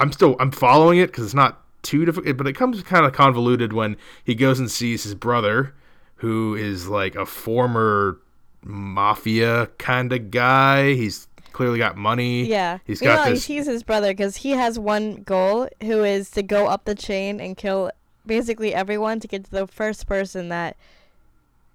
I'm 0.03 0.13
still 0.13 0.37
I'm 0.41 0.51
following 0.51 0.99
it 0.99 1.07
because 1.07 1.25
it's 1.25 1.35
not 1.35 1.61
too 1.83 2.05
difficult, 2.05 2.37
but 2.37 2.47
it 2.47 2.53
comes 2.55 2.83
kind 2.83 3.07
of 3.07 3.13
convoluted 3.13 3.73
when 3.73 3.97
he 4.25 4.35
goes 4.35 4.59
and 4.59 4.71
sees 4.71 5.05
his 5.05 5.15
brother, 5.15 5.75
who 6.17 6.55
is 6.55 6.89
like 6.89 7.15
a 7.15 7.25
former 7.25 8.19
mafia 8.65 9.67
kind 9.79 10.13
of 10.13 10.31
guy. 10.31 10.95
He's 10.95 11.29
clearly 11.53 11.79
got 11.79 11.97
money. 11.97 12.45
Yeah. 12.45 12.79
He's 12.87 13.01
you 13.01 13.09
got 13.09 13.25
know, 13.27 13.33
this. 13.33 13.47
he 13.47 13.55
sees 13.55 13.67
his 13.67 13.83
brother 13.83 14.09
because 14.13 14.37
he 14.37 14.51
has 14.53 14.79
one 14.79 15.23
goal, 15.23 15.69
who 15.83 16.05
is 16.05 16.31
to 16.33 16.43
go 16.43 16.67
up 16.67 16.85
the 16.85 16.95
chain 16.95 17.41
and 17.41 17.57
kill 17.57 17.91
basically 18.27 18.75
everyone 18.75 19.21
to 19.21 19.29
get 19.29 19.45
to 19.45 19.51
the 19.51 19.67
first 19.67 20.07
person 20.07 20.49
that 20.49 20.77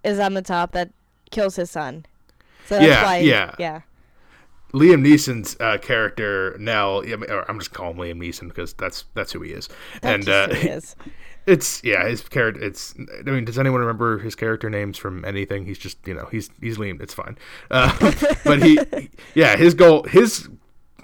is 0.03 0.19
on 0.19 0.33
the 0.33 0.41
top 0.41 0.71
that 0.71 0.89
kills 1.29 1.55
his 1.57 1.69
son. 1.69 2.05
So 2.67 2.75
that's 2.75 2.87
Yeah, 2.87 3.03
why, 3.03 3.17
yeah. 3.17 3.55
yeah. 3.59 3.81
Liam 4.73 5.05
Neeson's 5.05 5.55
uh, 5.59 5.77
character 5.77 6.55
Nell. 6.59 7.01
I 7.01 7.15
mean, 7.15 7.29
or 7.29 7.49
I'm 7.49 7.59
just 7.59 7.73
calling 7.73 7.97
him 7.97 8.19
Liam 8.19 8.23
Neeson 8.23 8.49
because 8.49 8.73
that's 8.73 9.05
that's 9.13 9.31
who 9.31 9.41
he 9.41 9.51
is. 9.51 9.69
That's 10.01 10.27
and 10.27 10.29
uh, 10.29 10.47
who 10.53 10.55
he 10.55 10.67
is. 10.69 10.95
it's 11.45 11.83
yeah, 11.83 12.07
his 12.07 12.21
character. 12.21 12.61
It's 12.61 12.93
I 13.25 13.29
mean, 13.29 13.45
does 13.45 13.57
anyone 13.57 13.79
remember 13.79 14.19
his 14.19 14.35
character 14.35 14.69
names 14.69 14.97
from 14.97 15.23
anything? 15.25 15.65
He's 15.65 15.79
just 15.79 16.05
you 16.05 16.13
know 16.13 16.27
he's 16.31 16.49
he's 16.61 16.77
Liam. 16.77 17.01
It's 17.01 17.13
fine. 17.13 17.37
Uh, 17.71 17.97
but 18.43 18.61
he, 18.61 18.79
yeah, 19.33 19.55
his 19.55 19.73
goal, 19.73 20.03
his 20.03 20.49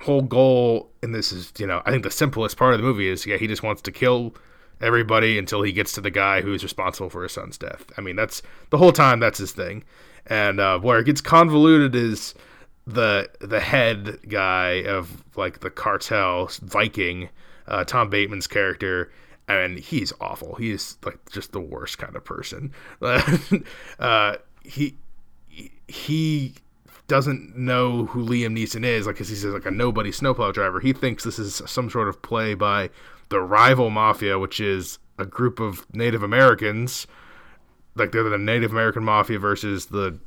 whole 0.01 0.21
goal 0.21 0.91
in 1.01 1.13
this 1.13 1.31
is 1.31 1.53
you 1.57 1.65
know 1.65 1.81
I 1.85 1.91
think 1.91 2.03
the 2.03 2.11
simplest 2.11 2.57
part 2.57 2.73
of 2.73 2.79
the 2.79 2.83
movie 2.83 3.07
is 3.07 3.25
yeah 3.25 3.37
he 3.37 3.47
just 3.47 3.63
wants 3.63 3.81
to 3.83 3.91
kill 3.91 4.35
everybody 4.81 5.37
until 5.37 5.61
he 5.61 5.71
gets 5.71 5.93
to 5.93 6.01
the 6.01 6.11
guy 6.11 6.41
who's 6.41 6.61
responsible 6.61 7.09
for 7.09 7.23
his 7.23 7.31
son's 7.31 7.57
death. 7.57 7.85
I 7.97 8.01
mean 8.01 8.17
that's 8.17 8.41
the 8.69 8.77
whole 8.77 8.91
time 8.91 9.19
that's 9.19 9.39
his 9.39 9.53
thing. 9.53 9.85
And 10.27 10.59
uh, 10.59 10.79
where 10.79 10.99
it 10.99 11.05
gets 11.05 11.21
convoluted 11.21 11.95
is 11.95 12.33
the 12.85 13.29
the 13.39 13.59
head 13.59 14.19
guy 14.27 14.83
of 14.83 15.23
like 15.35 15.59
the 15.61 15.69
cartel 15.69 16.49
Viking, 16.61 17.29
uh, 17.67 17.83
Tom 17.85 18.09
Bateman's 18.09 18.47
character, 18.47 19.11
and 19.47 19.77
he's 19.79 20.11
awful. 20.19 20.55
He's 20.55 20.97
like 21.03 21.17
just 21.31 21.51
the 21.51 21.61
worst 21.61 21.97
kind 21.97 22.15
of 22.15 22.23
person. 22.23 22.73
uh, 23.99 24.35
he 24.63 24.97
he 25.87 26.53
doesn't 27.07 27.57
know 27.57 28.05
who 28.05 28.25
Liam 28.25 28.57
Neeson 28.57 28.85
is, 28.85 29.07
like 29.07 29.17
'cause 29.17 29.29
he's 29.29 29.45
like 29.45 29.65
a 29.65 29.71
nobody 29.71 30.11
snowplow 30.11 30.51
driver. 30.51 30.79
He 30.79 30.93
thinks 30.93 31.23
this 31.23 31.39
is 31.39 31.61
some 31.65 31.89
sort 31.89 32.07
of 32.07 32.21
play 32.21 32.53
by 32.53 32.89
the 33.29 33.39
rival 33.41 33.89
mafia, 33.89 34.39
which 34.39 34.59
is 34.59 34.99
a 35.17 35.25
group 35.25 35.59
of 35.59 35.85
Native 35.93 36.23
Americans. 36.23 37.07
Like 37.95 38.11
they're 38.11 38.23
the 38.23 38.37
Native 38.37 38.71
American 38.71 39.03
mafia 39.03 39.39
versus 39.39 39.87
the 39.87 40.17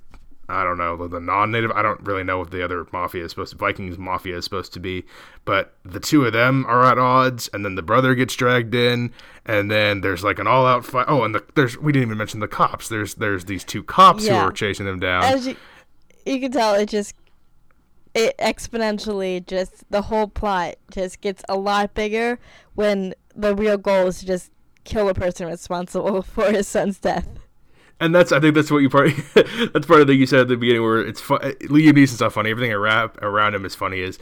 I 0.49 0.63
don't 0.63 0.79
know 0.79 0.97
the, 0.97 1.09
the 1.09 1.21
non-native. 1.21 1.73
I 1.73 1.83
don't 1.83 2.01
really 2.07 2.23
know 2.23 2.39
what 2.39 2.51
the 2.51 2.65
other 2.65 2.87
mafia 2.93 3.25
is 3.25 3.31
supposed 3.33 3.53
to. 3.53 3.59
Vikings 3.59 3.99
mafia 3.99 4.37
is 4.37 4.45
supposed 4.45 4.73
to 4.75 4.81
be, 4.81 5.05
but 5.45 5.75
the 5.85 5.99
two 6.01 6.25
of 6.25 6.33
them 6.33 6.65
are 6.67 6.85
at 6.85 6.99
odds, 6.99 7.49
and 7.53 7.65
then 7.65 7.75
the 7.75 7.83
brother 7.83 8.15
gets 8.15 8.35
dragged 8.37 8.75
in, 8.75 9.13
and 9.45 9.71
then 9.71 10.03
there's 10.03 10.23
like 10.23 10.39
an 10.39 10.47
all-out 10.47 10.85
fight. 10.85 11.07
Oh, 11.09 11.25
and 11.25 11.35
the, 11.35 11.45
there's 11.57 11.77
we 11.79 11.93
didn't 11.93 12.09
even 12.09 12.19
mention 12.19 12.41
the 12.41 12.49
cops. 12.49 12.89
There's 12.89 13.15
there's 13.15 13.47
these 13.47 13.65
two 13.65 13.83
cops 13.83 14.25
Yeah. 14.25 14.41
who 14.41 14.49
are 14.49 14.53
chasing 14.53 14.87
them 14.87 15.01
down. 15.01 15.25
As 15.25 15.47
you, 15.49 15.57
you 16.25 16.39
can 16.41 16.53
tell 16.53 16.75
it 16.75 16.89
just 16.89 17.15
it 18.15 18.37
exponentially 18.39 19.45
just 19.47 19.85
the 19.91 20.03
whole 20.03 20.27
plot 20.29 20.77
just 20.91 21.21
gets 21.21 21.43
a 21.49 21.57
lot 21.57 21.93
bigger 21.95 22.39
when 22.75 23.15
the 23.35 23.55
real 23.55 23.77
goal 23.77 24.07
is 24.07 24.21
to 24.21 24.27
just 24.27 24.51
kill 24.85 25.09
a 25.09 25.15
person 25.15 25.47
responsible 25.47 26.23
for 26.23 26.51
his 26.53 26.69
son's 26.69 26.99
death. 26.99 27.27
And 27.99 28.15
that's 28.15 28.31
I 28.31 28.41
think 28.41 28.55
that's 28.55 28.71
what 28.71 28.79
you 28.79 28.91
part 28.91 29.11
that's 29.35 29.87
part 29.87 30.01
of 30.01 30.07
the 30.07 30.13
thing 30.13 30.21
you 30.21 30.27
said 30.27 30.41
at 30.41 30.49
the 30.49 30.57
beginning 30.57 30.83
where 30.83 31.01
it's 31.01 31.21
fun. 31.21 31.41
Liam 31.41 31.93
Neeson's 31.93 32.21
not 32.21 32.33
funny. 32.33 32.51
Everything 32.51 32.73
around 32.73 33.13
around 33.23 33.55
him 33.55 33.65
is 33.65 33.75
funny. 33.75 34.01
Is 34.01 34.19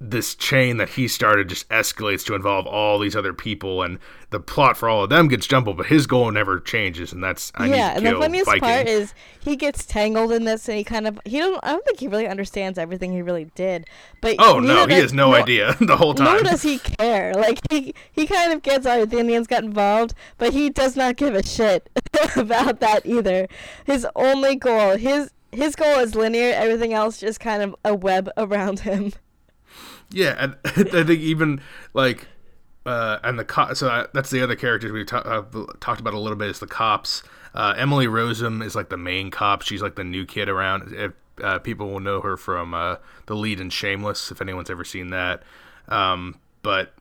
this 0.00 0.34
chain 0.34 0.78
that 0.78 0.88
he 0.90 1.06
started 1.06 1.48
just 1.48 1.68
escalates 1.68 2.24
to 2.24 2.34
involve 2.34 2.66
all 2.66 2.98
these 2.98 3.14
other 3.14 3.34
people, 3.34 3.82
and 3.82 3.98
the 4.30 4.40
plot 4.40 4.76
for 4.76 4.88
all 4.88 5.04
of 5.04 5.10
them 5.10 5.28
gets 5.28 5.46
jumbled, 5.46 5.76
but 5.76 5.86
his 5.86 6.06
goal 6.06 6.30
never 6.30 6.58
changes, 6.58 7.12
and 7.12 7.22
that's 7.22 7.52
I 7.54 7.66
yeah. 7.66 7.92
and 7.96 8.06
the 8.06 8.12
funniest 8.12 8.46
Viking. 8.46 8.60
part 8.60 8.88
is 8.88 9.12
he 9.40 9.56
gets 9.56 9.84
tangled 9.84 10.32
in 10.32 10.44
this, 10.44 10.68
and 10.68 10.78
he 10.78 10.84
kind 10.84 11.06
of 11.06 11.20
he 11.26 11.38
don't 11.38 11.60
I 11.62 11.72
don't 11.72 11.84
think 11.84 12.00
he 12.00 12.08
really 12.08 12.26
understands 12.26 12.78
everything 12.78 13.12
he 13.12 13.20
really 13.20 13.44
did. 13.54 13.86
But 14.22 14.36
oh 14.38 14.58
no, 14.58 14.86
he 14.86 14.94
has 14.94 15.12
no, 15.12 15.32
no, 15.32 15.36
idea 15.36 15.76
the 15.80 15.96
whole 15.96 16.14
time. 16.14 16.32
Nor 16.32 16.42
does 16.44 16.62
he 16.62 16.78
care. 16.78 17.34
Like 17.34 17.60
he 17.70 17.94
he 18.10 18.26
kind 18.26 18.52
of 18.52 18.62
gets 18.62 18.86
all 18.86 19.04
the 19.04 19.18
Indians 19.18 19.46
got 19.46 19.64
involved, 19.64 20.14
but 20.38 20.54
he 20.54 20.70
does 20.70 20.96
not 20.96 21.16
give 21.16 21.34
a 21.34 21.42
shit 21.42 21.90
about 22.36 22.80
that 22.80 23.04
either. 23.04 23.48
His 23.84 24.06
only 24.16 24.56
goal 24.56 24.96
his 24.96 25.30
his 25.52 25.76
goal 25.76 25.98
is 25.98 26.14
linear. 26.14 26.54
Everything 26.54 26.92
else 26.94 27.18
just 27.18 27.40
kind 27.40 27.62
of 27.62 27.76
a 27.84 27.94
web 27.94 28.30
around 28.36 28.80
him. 28.80 29.12
Yeah, 30.12 30.34
and 30.38 30.56
I 30.64 31.04
think 31.04 31.20
even 31.20 31.60
like, 31.94 32.26
uh, 32.86 33.18
and 33.22 33.38
the 33.38 33.44
co- 33.44 33.74
so 33.74 33.88
I, 33.88 34.06
that's 34.12 34.30
the 34.30 34.42
other 34.42 34.56
characters 34.56 34.92
we've 34.92 35.06
ta- 35.06 35.18
uh, 35.18 35.66
talked 35.80 36.00
about 36.00 36.14
a 36.14 36.18
little 36.18 36.36
bit 36.36 36.48
is 36.48 36.58
the 36.58 36.66
cops. 36.66 37.22
Uh, 37.54 37.74
Emily 37.76 38.06
Rossum 38.06 38.64
is 38.64 38.74
like 38.74 38.88
the 38.90 38.96
main 38.96 39.30
cop. 39.30 39.62
She's 39.62 39.82
like 39.82 39.96
the 39.96 40.04
new 40.04 40.24
kid 40.24 40.48
around. 40.48 40.92
If, 40.94 41.12
uh, 41.42 41.58
people 41.58 41.90
will 41.90 42.00
know 42.00 42.20
her 42.20 42.36
from 42.36 42.74
uh, 42.74 42.96
the 43.26 43.34
lead 43.34 43.60
in 43.60 43.70
Shameless, 43.70 44.30
if 44.30 44.40
anyone's 44.40 44.70
ever 44.70 44.84
seen 44.84 45.08
that. 45.08 45.42
Um, 45.88 46.38
but 46.62 46.94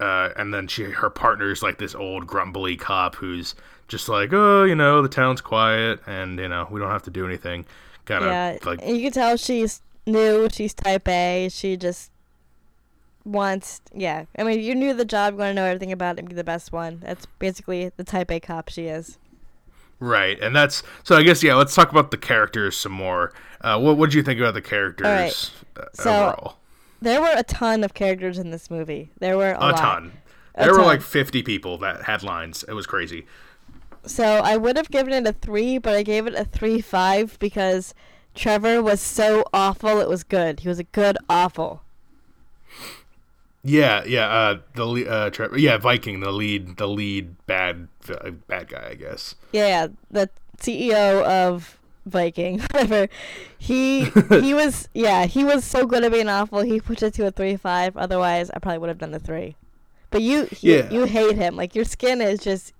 uh, 0.00 0.30
and 0.36 0.52
then 0.52 0.66
she 0.66 0.84
her 0.84 1.10
partner 1.10 1.50
is 1.50 1.62
like 1.62 1.78
this 1.78 1.94
old 1.94 2.26
grumbly 2.26 2.76
cop 2.76 3.16
who's 3.16 3.54
just 3.88 4.08
like, 4.08 4.32
oh, 4.32 4.64
you 4.64 4.74
know, 4.74 5.02
the 5.02 5.08
town's 5.08 5.40
quiet 5.40 6.00
and 6.06 6.38
you 6.38 6.48
know 6.48 6.66
we 6.70 6.80
don't 6.80 6.90
have 6.90 7.02
to 7.04 7.10
do 7.10 7.26
anything. 7.26 7.66
Kind 8.06 8.24
of 8.24 8.30
yeah, 8.30 8.58
like 8.64 8.84
you 8.86 9.02
can 9.02 9.12
tell 9.12 9.36
she's 9.36 9.82
new. 10.06 10.48
She's 10.50 10.74
type 10.74 11.06
A. 11.06 11.48
She 11.50 11.76
just 11.76 12.09
wants 13.24 13.80
yeah. 13.94 14.24
I 14.38 14.44
mean 14.44 14.60
you 14.60 14.74
knew 14.74 14.94
the 14.94 15.04
job 15.04 15.34
you 15.34 15.38
want 15.38 15.50
to 15.50 15.54
know 15.54 15.64
everything 15.64 15.92
about 15.92 16.16
it 16.16 16.20
and 16.20 16.28
be 16.28 16.34
the 16.34 16.44
best 16.44 16.72
one. 16.72 17.00
That's 17.04 17.26
basically 17.38 17.90
the 17.96 18.04
type 18.04 18.30
a 18.30 18.40
cop 18.40 18.68
she 18.68 18.86
is. 18.86 19.18
Right 19.98 20.40
and 20.40 20.56
that's 20.56 20.82
so 21.04 21.14
i 21.14 21.22
guess 21.22 21.42
yeah 21.42 21.54
let's 21.54 21.74
talk 21.74 21.90
about 21.90 22.10
the 22.10 22.16
characters 22.16 22.76
some 22.76 22.92
more. 22.92 23.32
Uh, 23.60 23.78
what 23.78 23.96
what 23.96 24.10
do 24.10 24.16
you 24.16 24.22
think 24.22 24.40
about 24.40 24.54
the 24.54 24.62
characters 24.62 25.06
right. 25.76 25.84
uh, 25.84 25.88
so, 25.92 26.10
overall? 26.10 26.56
there 27.02 27.20
were 27.20 27.32
a 27.36 27.42
ton 27.42 27.84
of 27.84 27.92
characters 27.92 28.38
in 28.38 28.50
this 28.50 28.70
movie. 28.70 29.10
There 29.18 29.36
were 29.36 29.52
a, 29.52 29.68
a 29.68 29.72
ton. 29.72 30.12
A 30.54 30.64
there 30.64 30.72
ton. 30.72 30.80
were 30.80 30.86
like 30.86 31.02
50 31.02 31.42
people 31.42 31.76
that 31.78 32.02
had 32.04 32.22
lines. 32.22 32.64
It 32.66 32.72
was 32.72 32.86
crazy. 32.86 33.26
So 34.06 34.24
i 34.24 34.56
would 34.56 34.78
have 34.78 34.90
given 34.90 35.12
it 35.12 35.26
a 35.28 35.34
three 35.34 35.76
but 35.76 35.94
i 35.94 36.02
gave 36.02 36.26
it 36.26 36.34
a 36.34 36.44
three 36.44 36.80
five 36.80 37.38
because 37.38 37.94
trevor 38.34 38.82
was 38.82 39.00
so 39.00 39.44
awful 39.52 40.00
it 40.00 40.08
was 40.08 40.24
good. 40.24 40.60
He 40.60 40.68
was 40.68 40.78
a 40.78 40.84
good 40.84 41.18
awful 41.28 41.82
yeah, 43.62 44.04
yeah. 44.04 44.28
Uh, 44.28 44.58
the 44.74 45.08
uh, 45.08 45.48
yeah, 45.56 45.76
Viking, 45.76 46.20
the 46.20 46.32
lead, 46.32 46.76
the 46.76 46.86
lead 46.88 47.36
bad 47.46 47.88
uh, 48.08 48.30
bad 48.30 48.68
guy, 48.68 48.88
I 48.90 48.94
guess. 48.94 49.34
Yeah, 49.52 49.88
the 50.10 50.30
CEO 50.58 51.22
of 51.22 51.78
Viking, 52.06 52.60
whatever. 52.72 53.08
He 53.58 54.04
he 54.04 54.54
was 54.54 54.88
yeah 54.94 55.26
he 55.26 55.44
was 55.44 55.64
so 55.64 55.86
good 55.86 56.04
at 56.04 56.12
being 56.12 56.28
awful. 56.28 56.60
He 56.60 56.80
pushed 56.80 57.02
it 57.02 57.14
to 57.14 57.26
a 57.26 57.30
three 57.30 57.56
five. 57.56 57.96
Otherwise, 57.96 58.50
I 58.50 58.58
probably 58.58 58.78
would 58.78 58.88
have 58.88 58.98
done 58.98 59.12
the 59.12 59.18
three. 59.18 59.56
But 60.10 60.22
you 60.22 60.44
he, 60.46 60.76
yeah. 60.76 60.90
you 60.90 61.04
hate 61.04 61.36
him. 61.36 61.56
Like 61.56 61.74
your 61.74 61.84
skin 61.84 62.20
is 62.20 62.40
just 62.40 62.72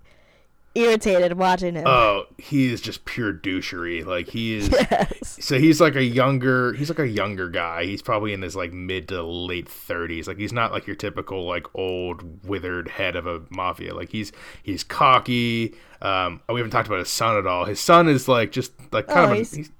irritated 0.75 1.37
watching 1.37 1.75
him. 1.75 1.85
Oh, 1.85 2.25
he 2.37 2.71
is 2.71 2.81
just 2.81 3.05
pure 3.05 3.33
douchery. 3.33 4.05
Like 4.05 4.27
he 4.29 4.55
is. 4.55 4.69
Yes. 4.91 5.37
So 5.41 5.57
he's 5.57 5.79
like 5.79 5.95
a 5.95 6.03
younger. 6.03 6.73
He's 6.73 6.89
like 6.89 6.99
a 6.99 7.07
younger 7.07 7.49
guy. 7.49 7.85
He's 7.85 8.01
probably 8.01 8.33
in 8.33 8.41
his 8.41 8.55
like 8.55 8.73
mid 8.73 9.07
to 9.09 9.23
late 9.23 9.69
thirties. 9.69 10.27
Like 10.27 10.37
he's 10.37 10.53
not 10.53 10.71
like 10.71 10.85
your 10.85 10.95
typical 10.95 11.45
like 11.45 11.65
old 11.73 12.45
withered 12.45 12.89
head 12.89 13.15
of 13.15 13.25
a 13.25 13.41
mafia. 13.49 13.93
Like 13.93 14.09
he's 14.09 14.31
he's 14.61 14.83
cocky. 14.83 15.75
Um, 16.01 16.41
we 16.49 16.59
haven't 16.59 16.71
talked 16.71 16.87
about 16.87 16.99
his 16.99 17.09
son 17.09 17.37
at 17.37 17.47
all. 17.47 17.65
His 17.65 17.79
son 17.79 18.09
is 18.09 18.27
like 18.27 18.51
just 18.51 18.73
like 18.91 19.07
kind 19.07 19.19
oh, 19.19 19.23
of 19.25 19.31
a, 19.31 19.35
he's, 19.35 19.51
he's, 19.51 19.71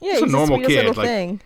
yeah, 0.00 0.12
he's 0.14 0.22
a 0.22 0.26
normal 0.26 0.60
kid. 0.60 0.96
Like 0.96 1.06
thing 1.06 1.40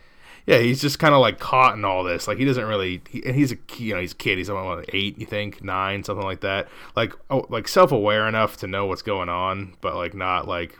yeah, 0.49 0.61
he's 0.61 0.81
just 0.81 0.99
kind 0.99 1.12
of 1.12 1.21
like 1.21 1.38
caught 1.38 1.75
in 1.75 1.85
all 1.85 2.02
this. 2.02 2.26
Like 2.26 2.38
he 2.38 2.47
doesn't 2.47 2.64
really, 2.64 3.02
he, 3.11 3.23
and 3.26 3.37
he's 3.37 3.52
a 3.52 3.59
you 3.76 3.93
know 3.93 4.00
he's 4.00 4.12
a 4.12 4.17
kid. 4.17 4.38
He's 4.38 4.49
about 4.49 4.78
like 4.78 4.90
eight, 4.95 5.19
you 5.19 5.26
think 5.26 5.62
nine, 5.62 6.02
something 6.02 6.25
like 6.25 6.40
that. 6.40 6.69
Like 6.97 7.12
oh, 7.28 7.45
like 7.50 7.69
self 7.69 7.93
aware 7.93 8.26
enough 8.26 8.57
to 8.59 8.67
know 8.67 8.87
what's 8.87 9.02
going 9.02 9.28
on, 9.28 9.75
but 9.83 9.95
like 9.95 10.14
not 10.14 10.49
like 10.49 10.78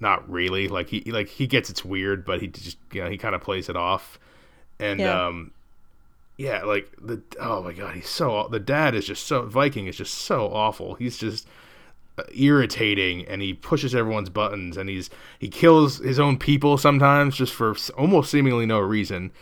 not 0.00 0.26
really. 0.30 0.68
Like 0.68 0.88
he 0.88 1.02
like 1.12 1.28
he 1.28 1.46
gets 1.46 1.68
it's 1.68 1.84
weird, 1.84 2.24
but 2.24 2.40
he 2.40 2.46
just 2.46 2.78
you 2.90 3.04
know 3.04 3.10
he 3.10 3.18
kind 3.18 3.34
of 3.34 3.42
plays 3.42 3.68
it 3.68 3.76
off, 3.76 4.18
and 4.80 5.00
yeah. 5.00 5.26
um 5.26 5.50
yeah, 6.38 6.62
like 6.62 6.90
the 6.98 7.20
oh 7.38 7.62
my 7.62 7.74
god, 7.74 7.94
he's 7.94 8.08
so 8.08 8.48
the 8.50 8.58
dad 8.58 8.94
is 8.94 9.04
just 9.04 9.26
so 9.26 9.42
Viking 9.42 9.86
is 9.86 9.98
just 9.98 10.14
so 10.14 10.46
awful. 10.46 10.94
He's 10.94 11.18
just 11.18 11.46
irritating 12.34 13.26
and 13.26 13.42
he 13.42 13.54
pushes 13.54 13.94
everyone's 13.94 14.30
buttons 14.30 14.76
and 14.76 14.88
he's 14.88 15.10
he 15.38 15.48
kills 15.48 15.98
his 15.98 16.18
own 16.18 16.38
people 16.38 16.78
sometimes 16.78 17.36
just 17.36 17.52
for 17.52 17.74
almost 17.96 18.30
seemingly 18.30 18.66
no 18.66 18.78
reason. 18.78 19.32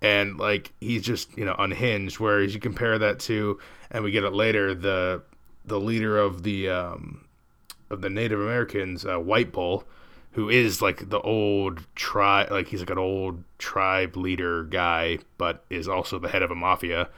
And 0.00 0.38
like 0.38 0.72
he's 0.80 1.02
just 1.02 1.36
you 1.36 1.44
know 1.44 1.54
unhinged 1.58 2.18
whereas 2.18 2.54
you 2.54 2.60
compare 2.60 2.98
that 2.98 3.20
to 3.20 3.58
and 3.90 4.02
we 4.02 4.10
get 4.10 4.24
it 4.24 4.32
later 4.32 4.74
the 4.74 5.22
the 5.64 5.78
leader 5.78 6.18
of 6.18 6.42
the 6.42 6.68
um 6.68 7.24
of 7.88 8.00
the 8.00 8.10
native 8.10 8.40
americans 8.40 9.06
uh, 9.06 9.16
white 9.16 9.52
bull 9.52 9.84
who 10.32 10.48
is 10.48 10.80
like 10.82 11.08
the 11.10 11.20
old 11.20 11.86
tribe 11.94 12.50
like 12.50 12.66
he's 12.68 12.80
like 12.80 12.90
an 12.90 12.98
old 12.98 13.42
tribe 13.58 14.16
leader 14.16 14.64
guy 14.64 15.18
but 15.38 15.64
is 15.70 15.88
also 15.88 16.18
the 16.18 16.28
head 16.28 16.42
of 16.42 16.50
a 16.50 16.54
mafia. 16.54 17.08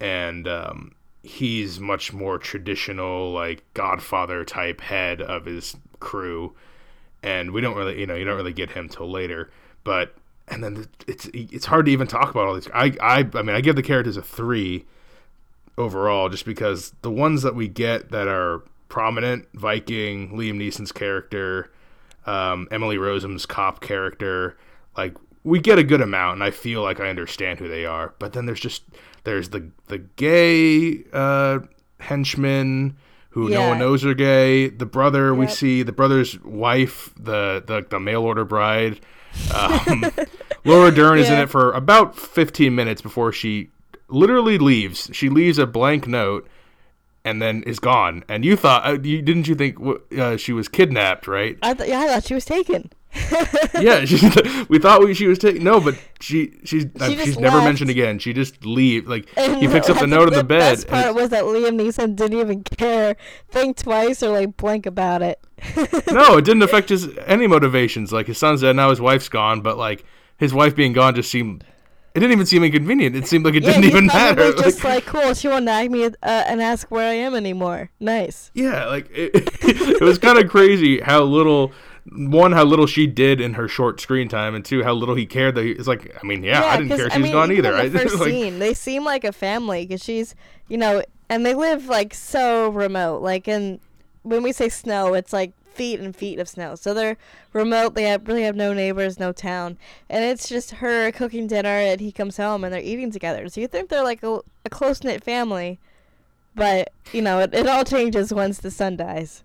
And 0.00 0.48
um 0.48 0.94
he's 1.24 1.80
much 1.80 2.12
more 2.12 2.38
traditional, 2.38 3.32
like 3.32 3.64
Godfather 3.72 4.44
type 4.44 4.80
head 4.82 5.22
of 5.22 5.46
his 5.46 5.74
crew, 5.98 6.54
and 7.22 7.50
we 7.50 7.60
don't 7.60 7.76
really, 7.76 7.98
you 7.98 8.06
know, 8.06 8.14
you 8.14 8.24
don't 8.24 8.36
really 8.36 8.52
get 8.52 8.70
him 8.70 8.88
till 8.88 9.10
later. 9.10 9.50
But 9.82 10.14
and 10.46 10.62
then 10.62 10.86
it's 11.08 11.28
it's 11.32 11.66
hard 11.66 11.86
to 11.86 11.92
even 11.92 12.06
talk 12.06 12.30
about 12.30 12.46
all 12.46 12.54
these. 12.54 12.68
I 12.72 12.94
I 13.00 13.28
I 13.34 13.42
mean, 13.42 13.56
I 13.56 13.60
give 13.60 13.76
the 13.76 13.82
characters 13.82 14.16
a 14.16 14.22
three 14.22 14.84
overall, 15.78 16.28
just 16.28 16.44
because 16.44 16.92
the 17.02 17.10
ones 17.10 17.42
that 17.42 17.54
we 17.54 17.68
get 17.68 18.10
that 18.10 18.28
are 18.28 18.62
prominent, 18.88 19.48
Viking, 19.54 20.30
Liam 20.30 20.56
Neeson's 20.56 20.92
character, 20.92 21.72
um, 22.26 22.68
Emily 22.70 22.98
Rossum's 22.98 23.46
cop 23.46 23.80
character, 23.80 24.56
like 24.96 25.16
we 25.42 25.58
get 25.58 25.78
a 25.78 25.84
good 25.84 26.02
amount, 26.02 26.34
and 26.34 26.44
I 26.44 26.50
feel 26.50 26.82
like 26.82 27.00
I 27.00 27.08
understand 27.08 27.58
who 27.58 27.68
they 27.68 27.86
are. 27.86 28.14
But 28.18 28.34
then 28.34 28.44
there's 28.46 28.60
just 28.60 28.82
there's 29.24 29.50
the 29.50 29.70
the 29.88 29.98
gay 29.98 31.04
uh, 31.12 31.60
henchman 32.00 32.96
who 33.30 33.50
yeah. 33.50 33.58
no 33.58 33.68
one 33.70 33.78
knows 33.78 34.04
are 34.04 34.14
gay. 34.14 34.68
The 34.68 34.86
brother 34.86 35.30
yep. 35.30 35.38
we 35.38 35.46
see, 35.48 35.82
the 35.82 35.92
brother's 35.92 36.40
wife, 36.42 37.12
the 37.18 37.62
the, 37.66 37.84
the 37.88 37.98
mail 37.98 38.22
order 38.22 38.44
bride. 38.44 39.00
Um, 39.52 40.04
Laura 40.64 40.92
Dern 40.94 41.18
yeah. 41.18 41.24
is 41.24 41.30
in 41.30 41.38
it 41.40 41.50
for 41.50 41.72
about 41.72 42.16
15 42.16 42.72
minutes 42.74 43.02
before 43.02 43.32
she 43.32 43.70
literally 44.08 44.58
leaves. 44.58 45.10
She 45.12 45.28
leaves 45.28 45.58
a 45.58 45.66
blank 45.66 46.06
note 46.06 46.48
and 47.24 47.42
then 47.42 47.62
is 47.64 47.80
gone. 47.80 48.22
And 48.28 48.44
you 48.44 48.54
thought, 48.56 48.86
uh, 48.86 48.98
you, 49.02 49.20
didn't 49.22 49.48
you 49.48 49.54
think 49.54 49.76
uh, 50.16 50.36
she 50.36 50.52
was 50.52 50.68
kidnapped, 50.68 51.26
right? 51.26 51.58
I 51.62 51.74
thought, 51.74 51.88
yeah, 51.88 52.00
I 52.00 52.06
thought 52.06 52.24
she 52.24 52.34
was 52.34 52.44
taken. 52.44 52.90
Yeah, 53.80 54.00
we 54.68 54.78
thought 54.78 55.00
we, 55.00 55.14
she 55.14 55.26
was 55.26 55.38
taking 55.38 55.62
no, 55.62 55.80
but 55.80 55.96
she 56.20 56.58
she's 56.64 56.84
she 56.84 56.90
uh, 57.00 57.24
she's 57.24 57.38
never 57.38 57.58
mentioned 57.58 57.90
again. 57.90 58.18
She 58.18 58.32
just 58.32 58.64
leave 58.64 59.06
like 59.06 59.28
and 59.36 59.56
he 59.58 59.68
picks 59.68 59.88
up 59.88 59.98
the 59.98 60.06
note 60.06 60.28
on 60.28 60.32
the, 60.32 60.38
the 60.38 60.44
bed. 60.44 60.76
Best 60.76 60.88
part 60.88 61.14
was 61.14 61.30
that 61.30 61.44
Liam 61.44 61.80
Neeson 61.80 62.16
didn't 62.16 62.38
even 62.38 62.64
care, 62.64 63.16
think 63.48 63.76
twice, 63.76 64.22
or 64.22 64.30
like 64.30 64.56
blink 64.56 64.86
about 64.86 65.22
it. 65.22 65.40
no, 66.10 66.38
it 66.38 66.44
didn't 66.44 66.62
affect 66.62 66.88
his 66.88 67.08
any 67.26 67.46
motivations. 67.46 68.12
Like 68.12 68.26
his 68.26 68.38
son's 68.38 68.62
dead, 68.62 68.74
now 68.74 68.90
his 68.90 69.00
wife's 69.00 69.28
gone, 69.28 69.60
but 69.60 69.78
like 69.78 70.04
his 70.36 70.52
wife 70.52 70.74
being 70.74 70.92
gone 70.92 71.14
just 71.14 71.30
seemed 71.30 71.64
it 72.14 72.20
didn't 72.20 72.32
even 72.32 72.46
seem 72.46 72.62
inconvenient. 72.62 73.16
It 73.16 73.26
seemed 73.26 73.44
like 73.44 73.54
it 73.54 73.64
yeah, 73.64 73.72
didn't 73.72 73.86
even 73.86 74.06
matter. 74.06 74.42
It 74.42 74.54
was 74.54 74.64
just 74.64 74.84
like, 74.84 75.04
cool. 75.04 75.34
She 75.34 75.48
won't 75.48 75.64
nag 75.64 75.90
me 75.90 76.04
uh, 76.04 76.10
and 76.22 76.62
ask 76.62 76.88
where 76.88 77.10
I 77.10 77.14
am 77.14 77.34
anymore. 77.34 77.90
Nice. 77.98 78.52
Yeah, 78.54 78.86
like 78.86 79.10
it, 79.10 79.30
it 79.62 80.00
was 80.00 80.18
kind 80.18 80.38
of 80.38 80.48
crazy 80.48 81.00
how 81.00 81.22
little 81.22 81.72
one 82.12 82.52
how 82.52 82.64
little 82.64 82.86
she 82.86 83.06
did 83.06 83.40
in 83.40 83.54
her 83.54 83.66
short 83.66 84.00
screen 84.00 84.28
time, 84.28 84.54
and 84.54 84.64
two 84.64 84.82
how 84.82 84.92
little 84.92 85.14
he 85.14 85.26
cared. 85.26 85.54
That 85.54 85.64
he, 85.64 85.70
it's 85.70 85.88
like, 85.88 86.16
I 86.22 86.26
mean, 86.26 86.42
yeah, 86.42 86.60
yeah 86.60 86.66
I 86.66 86.76
didn't 86.76 86.96
care. 86.96 87.10
She's 87.10 87.14
I 87.14 87.18
mean, 87.18 87.32
gone 87.32 87.52
either. 87.52 87.88
The 87.88 87.98
first 87.98 88.18
like, 88.18 88.28
scene, 88.28 88.58
they 88.58 88.74
seem 88.74 89.04
like 89.04 89.24
a 89.24 89.32
family 89.32 89.86
because 89.86 90.02
she's, 90.02 90.34
you 90.68 90.76
know, 90.76 91.02
and 91.28 91.46
they 91.46 91.54
live 91.54 91.86
like 91.86 92.14
so 92.14 92.68
remote. 92.68 93.22
Like, 93.22 93.48
and 93.48 93.80
when 94.22 94.42
we 94.42 94.52
say 94.52 94.68
snow, 94.68 95.14
it's 95.14 95.32
like 95.32 95.52
feet 95.66 95.98
and 95.98 96.14
feet 96.14 96.38
of 96.38 96.48
snow. 96.48 96.74
So 96.74 96.92
they're 96.92 97.16
remote. 97.52 97.94
They 97.94 98.04
have, 98.04 98.28
really 98.28 98.42
have 98.42 98.56
no 98.56 98.74
neighbors, 98.74 99.18
no 99.18 99.32
town, 99.32 99.78
and 100.10 100.24
it's 100.24 100.48
just 100.48 100.72
her 100.72 101.10
cooking 101.10 101.46
dinner, 101.46 101.68
and 101.68 102.00
he 102.00 102.12
comes 102.12 102.36
home, 102.36 102.64
and 102.64 102.72
they're 102.72 102.82
eating 102.82 103.10
together. 103.10 103.48
So 103.48 103.60
you 103.60 103.66
think 103.66 103.88
they're 103.88 104.04
like 104.04 104.22
a, 104.22 104.40
a 104.64 104.70
close 104.70 105.02
knit 105.02 105.24
family, 105.24 105.78
but 106.54 106.92
you 107.12 107.22
know 107.22 107.40
it, 107.40 107.54
it 107.54 107.66
all 107.66 107.84
changes 107.84 108.32
once 108.32 108.58
the 108.58 108.70
son 108.70 108.96
dies. 108.96 109.42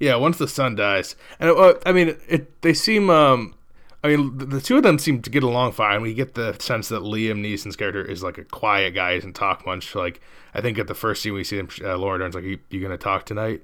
Yeah, 0.00 0.16
once 0.16 0.38
the 0.38 0.48
son 0.48 0.76
dies, 0.76 1.16
and 1.40 1.50
uh, 1.50 1.74
I 1.84 1.92
mean, 1.92 2.16
it, 2.28 2.60
they 2.62 2.74
seem. 2.74 3.10
Um, 3.10 3.54
I 4.02 4.08
mean, 4.08 4.38
the, 4.38 4.46
the, 4.46 4.60
two 4.60 4.76
of 4.76 4.84
them 4.84 4.98
seem 4.98 5.22
to 5.22 5.30
get 5.30 5.42
along 5.42 5.72
fine. 5.72 6.02
We 6.02 6.14
get 6.14 6.34
the 6.34 6.56
sense 6.60 6.88
that 6.88 7.02
Liam 7.02 7.40
Neeson's 7.40 7.74
character 7.74 8.04
is 8.04 8.22
like 8.22 8.38
a 8.38 8.44
quiet 8.44 8.94
guy, 8.94 9.14
he 9.14 9.18
doesn't 9.18 9.32
talk 9.32 9.66
much. 9.66 9.94
Like 9.94 10.20
I 10.54 10.60
think 10.60 10.78
at 10.78 10.86
the 10.86 10.94
first 10.94 11.22
scene 11.22 11.34
we 11.34 11.42
see 11.42 11.58
him, 11.58 11.68
uh, 11.82 11.96
Laura 11.96 12.18
Dern's 12.18 12.34
like, 12.34 12.44
"You, 12.44 12.58
you 12.70 12.80
gonna 12.80 12.96
talk 12.96 13.26
tonight?" 13.26 13.62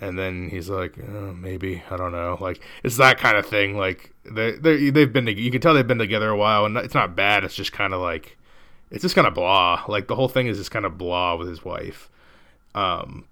And 0.00 0.18
then 0.18 0.48
he's 0.48 0.68
like, 0.68 0.98
oh, 0.98 1.32
"Maybe 1.32 1.82
I 1.90 1.96
don't 1.96 2.12
know." 2.12 2.36
Like 2.40 2.60
it's 2.82 2.96
that 2.96 3.18
kind 3.18 3.36
of 3.36 3.46
thing. 3.46 3.76
Like 3.76 4.12
they 4.24 4.52
they 4.52 4.90
they've 4.90 5.12
been 5.12 5.28
you 5.28 5.50
can 5.52 5.60
tell 5.60 5.74
they've 5.74 5.86
been 5.86 5.98
together 5.98 6.28
a 6.28 6.36
while, 6.36 6.64
and 6.64 6.76
it's 6.76 6.94
not 6.94 7.14
bad. 7.14 7.44
It's 7.44 7.54
just 7.54 7.72
kind 7.72 7.94
of 7.94 8.00
like 8.00 8.36
it's 8.90 9.02
just 9.02 9.14
kind 9.14 9.28
of 9.28 9.34
blah. 9.34 9.84
Like 9.86 10.08
the 10.08 10.16
whole 10.16 10.28
thing 10.28 10.48
is 10.48 10.58
just 10.58 10.72
kind 10.72 10.86
of 10.86 10.98
blah 10.98 11.36
with 11.36 11.48
his 11.48 11.64
wife. 11.64 12.10
Um, 12.74 13.26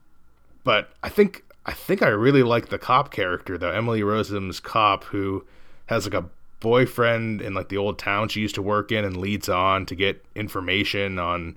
but 0.64 0.90
I 1.02 1.08
think 1.08 1.44
I 1.66 1.72
think 1.72 2.00
I 2.02 2.08
really 2.08 2.42
like 2.42 2.68
the 2.68 2.78
cop 2.78 3.10
character 3.10 3.58
though. 3.58 3.70
Emily 3.70 4.02
Rossum's 4.02 4.60
cop 4.60 5.04
who 5.04 5.44
has 5.86 6.06
like 6.06 6.14
a 6.14 6.28
boyfriend 6.60 7.42
in 7.42 7.54
like 7.54 7.68
the 7.68 7.76
old 7.76 7.98
town 7.98 8.28
she 8.28 8.40
used 8.40 8.54
to 8.54 8.62
work 8.62 8.90
in 8.90 9.04
and 9.04 9.16
leads 9.16 9.48
on 9.48 9.84
to 9.86 9.94
get 9.94 10.24
information 10.34 11.18
on 11.18 11.56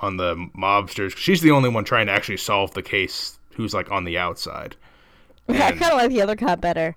on 0.00 0.16
the 0.16 0.36
mobsters. 0.56 1.16
She's 1.16 1.42
the 1.42 1.50
only 1.50 1.68
one 1.68 1.84
trying 1.84 2.06
to 2.06 2.12
actually 2.12 2.36
solve 2.36 2.72
the 2.74 2.82
case 2.82 3.38
who's 3.54 3.74
like 3.74 3.90
on 3.90 4.04
the 4.04 4.16
outside. 4.16 4.76
And, 5.48 5.62
I 5.62 5.72
kind 5.72 5.92
of 5.92 5.98
like 5.98 6.10
the 6.10 6.22
other 6.22 6.36
cop 6.36 6.60
better. 6.60 6.96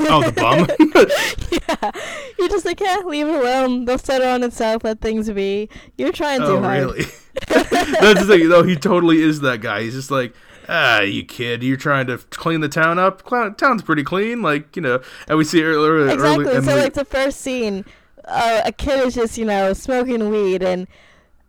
Oh, 0.00 0.22
the 0.22 0.32
bum. 0.32 0.66
yeah, 1.50 1.90
you're 2.38 2.48
just 2.48 2.64
like, 2.64 2.80
yeah, 2.80 2.98
leave 3.04 3.26
it 3.26 3.34
alone. 3.34 3.84
They'll 3.84 3.98
settle 3.98 4.28
on 4.28 4.42
itself. 4.42 4.84
Let 4.84 5.00
things 5.00 5.30
be. 5.30 5.68
You're 5.96 6.12
trying 6.12 6.40
too 6.40 6.46
oh, 6.46 6.60
hard. 6.60 6.78
really? 6.80 7.04
That's 7.48 8.20
the 8.20 8.26
thing, 8.26 8.48
though. 8.48 8.62
He 8.62 8.76
totally 8.76 9.22
is 9.22 9.40
that 9.40 9.60
guy. 9.60 9.82
He's 9.82 9.94
just 9.94 10.10
like, 10.10 10.34
ah, 10.70 11.00
you 11.00 11.24
kid, 11.24 11.62
you're 11.62 11.76
trying 11.76 12.06
to 12.06 12.18
clean 12.30 12.60
the 12.60 12.68
town 12.68 12.98
up. 12.98 13.28
Town's 13.56 13.82
pretty 13.82 14.04
clean, 14.04 14.40
like 14.40 14.76
you 14.76 14.82
know. 14.82 15.00
And 15.28 15.36
we 15.36 15.44
see 15.44 15.62
earlier. 15.62 16.08
Exactly. 16.08 16.46
Early, 16.46 16.64
so, 16.64 16.76
like 16.76 16.94
the 16.94 17.04
first 17.04 17.40
scene, 17.40 17.84
uh, 18.26 18.62
a 18.64 18.72
kid 18.72 19.06
is 19.06 19.14
just 19.14 19.36
you 19.36 19.44
know 19.44 19.72
smoking 19.72 20.30
weed, 20.30 20.62
and 20.62 20.86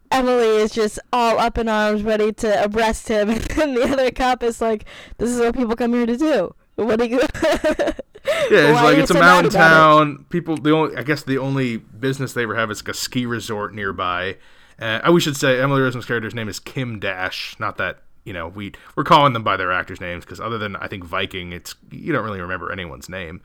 Emily 0.10 0.48
is 0.48 0.72
just 0.72 1.00
all 1.13 1.40
up 1.40 1.58
in 1.58 1.70
arms, 1.70 2.04
ready 2.04 2.34
to 2.34 2.70
arrest 2.70 3.08
him, 3.08 3.30
and 3.30 3.78
the 3.78 3.88
other 3.90 4.12
cop 4.12 4.44
is 4.44 4.60
like, 4.60 4.86
"This 5.18 5.30
is 5.30 5.40
what 5.40 5.56
people 5.56 5.75
come 5.75 5.94
here 5.94 6.06
to 6.06 6.18
do. 6.18 6.56
What 6.75 7.00
are 7.01 7.06
you?" 7.06 7.20
yeah, 7.20 7.94
it's 8.24 8.82
like 8.82 8.98
it's 8.98 9.12
a 9.12 9.13
mountain 9.13 9.51
town. 9.51 10.25
People, 10.30 10.58
the 10.58 10.72
only, 10.72 10.98
I 10.98 11.04
guess, 11.04 11.24
the 11.24 11.38
only 11.38 11.78
business 11.78 12.34
they 12.34 12.44
ever 12.44 12.56
have 12.56 12.72
is 12.72 12.82
like 12.82 12.90
a 12.90 12.98
ski 12.98 13.25
resort 13.25 13.74
nearby. 13.74 14.38
Uh, 14.80 15.12
we 15.13 15.22
should 15.22 15.38
say 15.38 15.62
Emily 15.62 15.80
Rossum's 15.80 16.06
character's 16.06 16.34
name 16.34 16.50
is 16.50 16.60
Kim 16.60 16.98
Dash, 17.00 17.56
not 17.60 17.78
that 17.78 18.00
you 18.24 18.34
know 18.34 18.48
we 18.48 18.74
we're 18.96 19.04
calling 19.04 19.34
them 19.34 19.44
by 19.44 19.58
their 19.58 19.72
actors' 19.72 20.01
names 20.01 20.25
because 20.25 20.40
other 20.40 20.58
than 20.58 20.75
I 20.75 20.88
think 20.88 21.04
Viking, 21.04 21.51
it's 21.51 21.75
you 21.90 22.13
don't 22.13 22.24
really 22.24 22.42
remember 22.42 22.72
anyone's 22.72 23.10
name. 23.10 23.42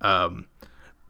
Um, 0.00 0.46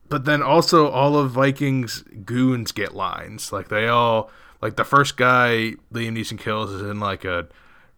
but 0.08 0.24
then 0.26 0.42
also 0.42 0.88
all 0.88 1.16
of 1.16 1.30
Viking's 1.30 2.02
goons 2.24 2.72
get 2.72 2.94
lines. 2.94 3.52
Like 3.52 3.68
they 3.68 3.88
all 3.88 4.30
like 4.60 4.76
the 4.76 4.84
first 4.84 5.16
guy 5.16 5.74
Liam 5.92 6.16
Neeson 6.16 6.38
kills 6.38 6.70
is 6.70 6.82
in 6.82 7.00
like 7.00 7.24
a 7.24 7.48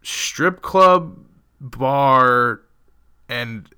strip 0.03 0.63
club 0.63 1.19
bar, 1.61 2.61
and 3.29 3.69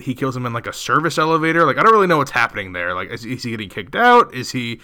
he 0.00 0.14
kills 0.14 0.36
him 0.36 0.46
in 0.46 0.52
like 0.52 0.66
a 0.66 0.72
service 0.72 1.18
elevator. 1.18 1.64
Like 1.64 1.78
I 1.78 1.82
don't 1.82 1.92
really 1.92 2.06
know 2.06 2.18
what's 2.18 2.30
happening 2.30 2.72
there. 2.72 2.94
Like 2.94 3.10
is, 3.10 3.24
is 3.24 3.42
he 3.42 3.50
getting 3.50 3.68
kicked 3.68 3.96
out? 3.96 4.34
Is 4.34 4.52
he? 4.52 4.80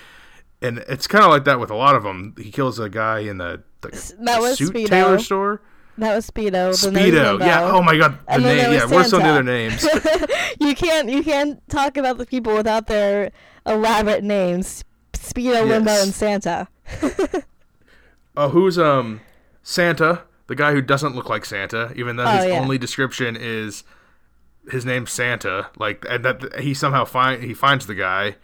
And 0.62 0.79
it's 0.88 1.07
kind 1.07 1.25
of 1.25 1.31
like 1.31 1.45
that 1.45 1.61
with 1.61 1.71
a 1.71 1.77
lot 1.77 1.95
of 1.95 2.05
them. 2.05 2.35
He 2.38 2.51
kills 2.51 2.79
a 2.79 2.88
guy 2.88 3.19
in 3.19 3.37
the, 3.37 3.62
the, 3.83 3.88
that 4.21 4.40
the 4.40 4.57
suit 4.57 4.73
Speedo. 4.73 4.88
tailor 4.88 5.19
store. 5.19 5.61
That 5.98 6.14
was 6.14 6.28
Speedo. 6.28 6.72
Speedo, 6.72 7.38
yeah. 7.38 7.62
Oh 7.62 7.83
my 7.83 7.96
god, 7.96 8.18
the 8.28 8.38
name. 8.38 8.72
Yeah, 8.72 8.87
some 8.87 9.02
of 9.02 9.11
the 9.11 9.28
other 9.28 9.42
names? 9.42 9.87
you 10.61 10.74
can't 10.74 11.09
you 11.09 11.22
can't 11.22 11.66
talk 11.68 11.96
about 11.96 12.18
the 12.18 12.26
people 12.26 12.54
without 12.54 12.87
their 12.88 13.30
elaborate 13.64 14.24
names. 14.24 14.85
Speedo, 15.12 15.54
yes. 15.54 15.68
Limbo, 15.68 15.90
and 15.90 16.12
Santa. 16.12 16.68
oh, 18.37 18.48
who's 18.50 18.78
um 18.78 19.20
Santa? 19.62 20.22
The 20.46 20.57
guy 20.57 20.72
who 20.72 20.83
doesn't 20.83 21.14
look 21.14 21.28
like 21.28 21.44
Santa, 21.44 21.92
even 21.96 22.16
though 22.16 22.24
oh, 22.24 22.37
his 22.37 22.46
yeah. 22.46 22.61
only 22.61 22.76
description 22.76 23.37
is 23.38 23.85
his 24.70 24.85
name's 24.85 25.12
Santa. 25.12 25.70
Like, 25.76 26.04
and 26.09 26.24
that 26.24 26.61
he 26.61 26.74
somehow 26.74 27.04
find 27.04 27.42
he 27.42 27.54
finds 27.54 27.87
the 27.87 27.94
guy 27.94 28.37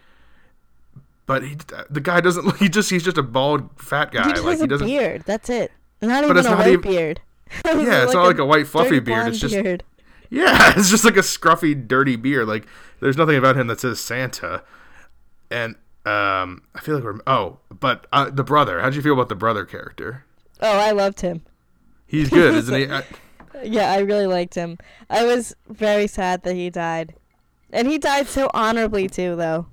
but 1.30 1.44
he, 1.44 1.56
the 1.88 2.00
guy 2.00 2.20
doesn't. 2.20 2.56
He 2.56 2.68
just 2.68 2.90
he's 2.90 3.04
just 3.04 3.16
a 3.16 3.22
bald 3.22 3.70
fat 3.80 4.10
guy. 4.10 4.32
He 4.34 4.40
like 4.40 4.58
he 4.58 4.64
a 4.64 4.66
doesn't. 4.66 4.84
beard. 4.88 5.22
That's 5.26 5.48
it. 5.48 5.70
Not 6.02 6.24
even 6.24 6.44
a 6.44 6.56
white 6.56 6.66
even, 6.66 6.80
beard. 6.80 7.20
yeah, 7.64 8.04
it's 8.04 8.14
not 8.14 8.26
like 8.26 8.38
a 8.38 8.44
white 8.44 8.66
fluffy 8.66 9.00
beard. 9.00 9.28
It's 9.28 9.38
just 9.38 9.54
beard. 9.54 9.82
yeah, 10.30 10.72
it's 10.76 10.90
just 10.90 11.04
like 11.04 11.16
a 11.16 11.20
scruffy, 11.20 11.86
dirty 11.86 12.16
beard. 12.16 12.48
Like 12.48 12.66
there's 13.00 13.16
nothing 13.16 13.36
about 13.36 13.56
him 13.56 13.66
that 13.68 13.80
says 13.80 14.00
Santa. 14.00 14.62
And 15.50 15.74
um, 16.06 16.62
I 16.74 16.80
feel 16.80 16.94
like 16.94 17.04
we're 17.04 17.18
oh, 17.26 17.58
but 17.68 18.06
uh, 18.12 18.30
the 18.30 18.44
brother. 18.44 18.80
How'd 18.80 18.94
you 18.94 19.02
feel 19.02 19.14
about 19.14 19.28
the 19.28 19.34
brother 19.34 19.64
character? 19.64 20.24
Oh, 20.60 20.78
I 20.78 20.92
loved 20.92 21.20
him. 21.20 21.42
He's 22.06 22.28
good, 22.28 22.54
isn't 22.56 22.74
he? 22.74 22.86
I, 22.88 23.04
yeah, 23.62 23.90
I 23.90 23.98
really 23.98 24.26
liked 24.26 24.54
him. 24.54 24.78
I 25.08 25.24
was 25.24 25.54
very 25.68 26.06
sad 26.06 26.42
that 26.44 26.54
he 26.54 26.70
died, 26.70 27.14
and 27.72 27.88
he 27.88 27.98
died 27.98 28.28
so 28.28 28.50
honorably 28.54 29.08
too, 29.08 29.36
though. 29.36 29.66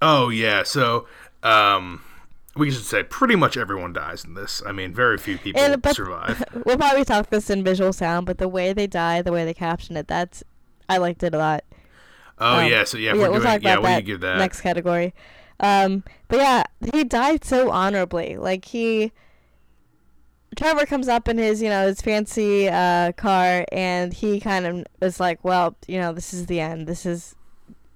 Oh 0.00 0.28
yeah, 0.28 0.62
so 0.62 1.06
um, 1.42 2.02
we 2.56 2.70
should 2.70 2.84
say 2.84 3.02
pretty 3.02 3.36
much 3.36 3.56
everyone 3.56 3.92
dies 3.92 4.24
in 4.24 4.34
this. 4.34 4.62
I 4.64 4.72
mean, 4.72 4.94
very 4.94 5.18
few 5.18 5.38
people 5.38 5.60
and, 5.60 5.84
survive. 5.94 6.42
We'll 6.64 6.78
probably 6.78 7.04
talk 7.04 7.30
this 7.30 7.50
in 7.50 7.62
visual 7.62 7.92
sound, 7.92 8.26
but 8.26 8.38
the 8.38 8.48
way 8.48 8.72
they 8.72 8.86
die, 8.86 9.22
the 9.22 9.32
way 9.32 9.44
they 9.44 9.54
caption 9.54 9.96
it, 9.96 10.08
that's 10.08 10.42
I 10.88 10.98
liked 10.98 11.22
it 11.22 11.34
a 11.34 11.38
lot. 11.38 11.64
Oh 12.38 12.58
um, 12.58 12.70
yeah, 12.70 12.84
so 12.84 12.98
yeah, 12.98 13.14
yeah 13.14 13.20
we'll 13.22 13.32
doing, 13.32 13.42
talk 13.42 13.60
about 13.60 13.82
yeah, 13.82 13.96
that, 13.96 14.04
give 14.04 14.20
that 14.20 14.38
next 14.38 14.60
category. 14.60 15.14
Um, 15.60 16.04
but 16.28 16.38
yeah, 16.38 16.64
he 16.92 17.04
died 17.04 17.44
so 17.44 17.70
honorably. 17.70 18.36
Like 18.36 18.66
he, 18.66 19.12
Trevor 20.54 20.86
comes 20.86 21.08
up 21.08 21.28
in 21.28 21.38
his, 21.38 21.62
you 21.62 21.68
know, 21.68 21.86
his 21.86 22.02
fancy 22.02 22.68
uh, 22.68 23.12
car, 23.12 23.64
and 23.72 24.12
he 24.12 24.40
kind 24.40 24.66
of 24.66 24.86
is 25.00 25.18
like, 25.18 25.42
"Well, 25.44 25.76
you 25.86 25.98
know, 25.98 26.12
this 26.12 26.34
is 26.34 26.46
the 26.46 26.60
end. 26.60 26.86
This 26.86 27.06
is, 27.06 27.34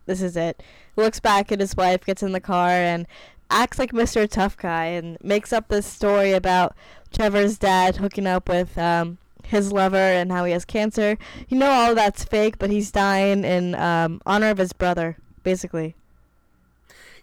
this 0.07 0.23
is 0.23 0.37
it." 0.37 0.63
Looks 0.97 1.21
back 1.21 1.53
at 1.53 1.61
his 1.61 1.77
wife, 1.77 2.05
gets 2.05 2.23
in 2.23 2.33
the 2.33 2.41
car, 2.41 2.71
and 2.71 3.07
acts 3.51 3.79
like 3.79 3.93
Mr. 3.93 4.29
Tough 4.29 4.57
Guy 4.57 4.87
and 4.87 5.19
makes 5.23 5.53
up 5.53 5.69
this 5.69 5.87
story 5.87 6.33
about 6.33 6.75
Trevor's 7.13 7.59
dad 7.59 7.97
hooking 7.97 8.27
up 8.27 8.49
with 8.49 8.77
um, 8.79 9.19
his 9.45 9.73
lover 9.73 9.97
and 9.97 10.31
how 10.31 10.45
he 10.45 10.53
has 10.53 10.65
cancer. 10.65 11.19
You 11.49 11.59
know 11.59 11.71
all 11.71 11.95
that's 11.95 12.25
fake, 12.25 12.59
but 12.59 12.71
he's 12.71 12.91
dying 12.91 13.45
in 13.45 13.75
um, 13.75 14.21
honor 14.27 14.51
of 14.51 14.59
his 14.59 14.73
brother, 14.73 15.17
basically. 15.43 15.95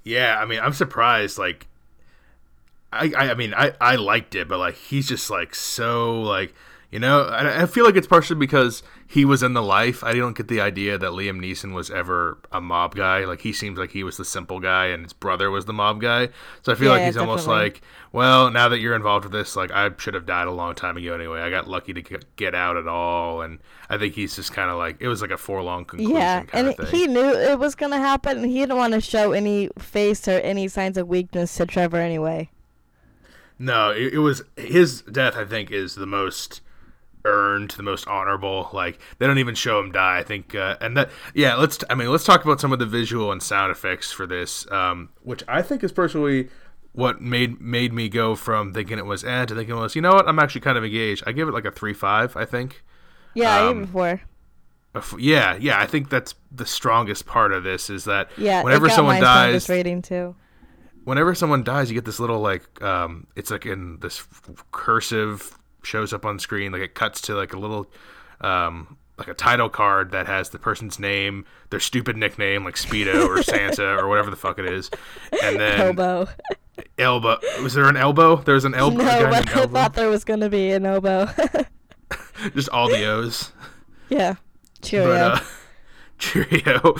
Yeah, 0.03 0.39
I 0.39 0.45
mean, 0.45 0.59
I'm 0.59 0.73
surprised. 0.73 1.37
Like, 1.37 1.67
I, 2.91 3.11
I, 3.17 3.31
I 3.31 3.33
mean, 3.33 3.53
I, 3.53 3.73
I 3.81 3.95
liked 3.95 4.35
it, 4.35 4.47
but 4.47 4.59
like, 4.59 4.75
he's 4.75 5.07
just 5.07 5.29
like 5.29 5.55
so 5.55 6.21
like 6.21 6.53
you 6.91 6.99
know, 6.99 7.23
I, 7.23 7.63
I 7.63 7.65
feel 7.65 7.85
like 7.85 7.95
it's 7.95 8.07
partially 8.07 8.37
because 8.37 8.81
he 9.09 9.23
was 9.23 9.41
in 9.41 9.53
the 9.53 9.63
life. 9.63 10.03
I 10.03 10.13
don't 10.13 10.35
get 10.35 10.49
the 10.49 10.59
idea 10.59 10.97
that 10.97 11.11
Liam 11.11 11.39
Neeson 11.39 11.73
was 11.73 11.89
ever 11.89 12.37
a 12.51 12.59
mob 12.59 12.93
guy. 12.93 13.23
Like 13.23 13.39
he 13.39 13.53
seems 13.53 13.79
like 13.79 13.91
he 13.91 14.03
was 14.03 14.17
the 14.17 14.25
simple 14.25 14.59
guy, 14.59 14.87
and 14.87 15.03
his 15.03 15.13
brother 15.13 15.49
was 15.49 15.63
the 15.63 15.73
mob 15.73 16.01
guy. 16.01 16.27
So 16.61 16.73
I 16.73 16.75
feel 16.75 16.87
yeah, 16.87 16.91
like 16.91 17.01
he's 17.05 17.15
definitely. 17.15 17.29
almost 17.29 17.47
like, 17.47 17.81
well, 18.11 18.51
now 18.51 18.67
that 18.67 18.79
you're 18.79 18.95
involved 18.95 19.23
with 19.23 19.31
this, 19.31 19.55
like 19.55 19.71
I 19.71 19.89
should 19.97 20.13
have 20.13 20.25
died 20.25 20.47
a 20.47 20.51
long 20.51 20.75
time 20.75 20.97
ago 20.97 21.13
anyway. 21.13 21.39
I 21.39 21.49
got 21.49 21.69
lucky 21.69 21.93
to 21.93 22.19
get 22.35 22.53
out 22.53 22.75
at 22.75 22.87
all, 22.87 23.41
and 23.41 23.59
I 23.89 23.97
think 23.97 24.13
he's 24.13 24.35
just 24.35 24.51
kind 24.51 24.69
of 24.69 24.77
like 24.77 24.97
it 24.99 25.07
was 25.07 25.21
like 25.21 25.31
a 25.31 25.35
forlong 25.35 25.87
conclusion. 25.87 26.15
Yeah, 26.15 26.43
and 26.51 26.75
he 26.89 27.07
knew 27.07 27.31
it 27.33 27.57
was 27.57 27.75
gonna 27.75 27.99
happen, 27.99 28.39
and 28.39 28.51
he 28.51 28.59
didn't 28.59 28.77
want 28.77 28.93
to 28.93 28.99
show 28.99 29.31
any 29.31 29.69
face 29.79 30.27
or 30.27 30.39
any 30.39 30.67
signs 30.67 30.97
of 30.97 31.07
weakness 31.07 31.55
to 31.55 31.65
Trevor 31.65 31.97
anyway. 31.97 32.49
No, 33.57 33.91
it, 33.91 34.15
it 34.15 34.19
was 34.19 34.43
his 34.57 35.01
death. 35.01 35.37
I 35.37 35.45
think 35.45 35.71
is 35.71 35.95
the 35.95 36.05
most 36.05 36.59
earned, 37.27 37.71
the 37.71 37.83
most 37.83 38.07
honorable. 38.07 38.69
Like 38.73 38.99
they 39.19 39.27
don't 39.27 39.37
even 39.37 39.55
show 39.55 39.79
him 39.79 39.91
die. 39.91 40.17
I 40.19 40.23
think, 40.23 40.55
uh, 40.55 40.77
and 40.81 40.95
that 40.97 41.09
yeah. 41.33 41.55
Let's 41.55 41.79
I 41.89 41.95
mean 41.95 42.09
let's 42.09 42.23
talk 42.23 42.43
about 42.43 42.59
some 42.59 42.73
of 42.73 42.79
the 42.79 42.85
visual 42.85 43.31
and 43.31 43.43
sound 43.43 43.71
effects 43.71 44.11
for 44.11 44.25
this, 44.25 44.69
um, 44.71 45.09
which 45.21 45.43
I 45.47 45.61
think 45.61 45.83
is 45.83 45.91
personally 45.91 46.49
what 46.93 47.21
made 47.21 47.61
made 47.61 47.93
me 47.93 48.09
go 48.09 48.35
from 48.35 48.73
thinking 48.73 48.97
it 48.97 49.05
was 49.05 49.23
eh 49.23 49.45
to 49.45 49.53
thinking 49.53 49.75
it 49.75 49.79
was 49.79 49.95
you 49.95 50.01
know 50.01 50.13
what 50.13 50.27
I'm 50.27 50.39
actually 50.39 50.61
kind 50.61 50.77
of 50.77 50.83
engaged. 50.83 51.23
I 51.27 51.31
give 51.31 51.47
it 51.47 51.51
like 51.51 51.65
a 51.65 51.71
three 51.71 51.93
five. 51.93 52.35
I 52.35 52.45
think. 52.45 52.83
Yeah, 53.33 53.67
um, 53.67 53.77
even 53.77 53.87
four. 53.87 54.21
Yeah, 55.19 55.57
yeah. 55.59 55.79
I 55.79 55.85
think 55.85 56.09
that's 56.09 56.33
the 56.51 56.65
strongest 56.65 57.25
part 57.25 57.51
of 57.51 57.63
this 57.63 57.89
is 57.89 58.05
that 58.05 58.29
yeah, 58.37 58.63
whenever 58.63 58.89
someone 58.89 59.21
dies, 59.21 59.69
rating 59.69 60.01
too. 60.01 60.35
Whenever 61.03 61.35
someone 61.35 61.63
dies, 61.63 61.89
you 61.89 61.93
get 61.93 62.05
this 62.05 62.19
little 62.19 62.39
like 62.39 62.81
um, 62.81 63.27
it's 63.35 63.51
like 63.51 63.65
in 63.65 63.99
this 63.99 64.27
cursive 64.71 65.57
shows 65.87 66.13
up 66.13 66.25
on 66.25 66.37
screen. 66.37 66.71
Like 66.71 66.81
it 66.81 66.93
cuts 66.93 67.21
to 67.21 67.33
like 67.35 67.53
a 67.53 67.57
little 67.57 67.87
um, 68.41 68.97
like 69.17 69.27
a 69.29 69.33
title 69.33 69.69
card 69.69 70.11
that 70.11 70.27
has 70.27 70.49
the 70.49 70.59
person's 70.59 70.99
name, 70.99 71.45
their 71.71 71.79
stupid 71.79 72.15
nickname 72.17 72.63
like 72.63 72.75
Speedo 72.75 73.27
or 73.27 73.41
Santa 73.51 73.95
or 73.97 74.07
whatever 74.07 74.29
the 74.29 74.35
fuck 74.35 74.59
it 74.59 74.65
is, 74.65 74.91
and 75.43 75.59
then 75.59 75.79
Elbow. 75.79 76.27
elbow. 76.99 77.39
Was 77.63 77.73
there 77.73 77.89
an 77.89 77.97
elbow? 77.97 78.35
There 78.35 78.53
was 78.55 78.65
an 78.65 78.75
elbow. 78.83 78.97
No, 78.97 79.29
but 79.29 79.55
I 79.55 79.65
thought 79.65 79.93
there 79.95 80.09
was 80.09 80.23
gonna 80.23 80.49
be 80.49 80.71
an 80.71 80.85
oboe. 80.85 81.29
Just 82.53 82.69
all 82.69 82.87
the 82.89 83.05
O's. 83.05 83.51
yeah. 84.09 84.35
Cheerio. 84.83 85.31
But 85.31 85.41
uh, 85.41 85.45
Cheerio. 86.19 86.95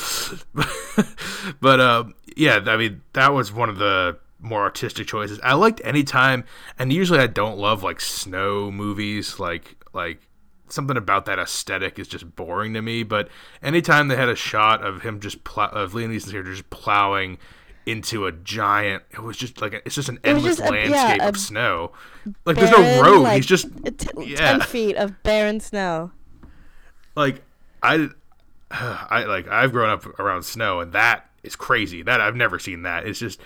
but 1.62 1.80
uh, 1.80 2.04
yeah, 2.36 2.60
I 2.66 2.78
mean 2.78 3.02
that 3.14 3.34
was 3.34 3.54
one 3.54 3.70
of 3.70 3.78
the 3.78 4.18
more 4.40 4.62
artistic 4.64 5.08
choices. 5.08 5.40
I 5.44 5.54
liked 5.54 5.82
any 5.84 6.04
time, 6.04 6.44
and 6.78 6.92
usually 6.94 7.20
I 7.20 7.28
don't 7.28 7.58
love 7.58 7.84
like 7.84 8.00
snow 8.02 8.72
movies, 8.72 9.40
like 9.40 9.76
like 9.94 10.22
something 10.70 10.98
about 10.98 11.26
that 11.26 11.40
aesthetic 11.40 11.98
is 11.98 12.08
just 12.08 12.36
boring 12.36 12.74
to 12.74 12.82
me. 12.82 13.04
But 13.04 13.30
anytime 13.64 14.08
they 14.10 14.16
had 14.16 14.30
a 14.30 14.36
shot 14.36 14.84
of 14.86 15.02
him 15.02 15.20
just 15.20 15.44
plow- 15.44 15.70
of 15.70 15.94
Liam 15.94 16.10
Neeson's 16.10 16.32
character 16.32 16.52
just 16.54 16.70
plowing 16.70 17.38
into 17.86 18.26
a 18.26 18.32
giant, 18.34 19.02
it 19.12 19.24
was 19.24 19.38
just 19.38 19.62
like 19.62 19.74
a, 19.74 19.78
it's 19.86 19.96
just 19.96 20.10
an 20.10 20.20
endless 20.24 20.58
just 20.58 20.60
a- 20.60 20.76
yeah, 20.76 20.90
landscape 20.92 21.22
a 21.22 21.28
of 21.30 21.38
snow. 21.38 21.92
Like 22.46 22.58
there's 22.58 22.72
no 22.72 23.02
road. 23.02 23.22
like, 23.22 23.38
He's 23.38 23.46
just 23.46 23.70
t- 23.98 24.08
yeah. 24.26 24.36
ten 24.58 24.62
feet 24.62 24.98
of 24.98 25.24
barren 25.24 25.60
snow. 25.62 26.12
like 27.16 27.42
I, 27.82 28.10
I 28.72 29.24
like 29.26 29.48
I've 29.48 29.72
grown 29.72 29.90
up 29.90 30.20
around 30.20 30.44
snow, 30.44 30.82
and 30.82 30.92
that 30.94 31.30
is 31.44 31.56
crazy. 31.56 32.04
That 32.04 32.20
I've 32.20 32.36
never 32.36 32.60
seen 32.60 32.82
that. 32.84 33.06
It's 33.08 33.20
just, 33.20 33.40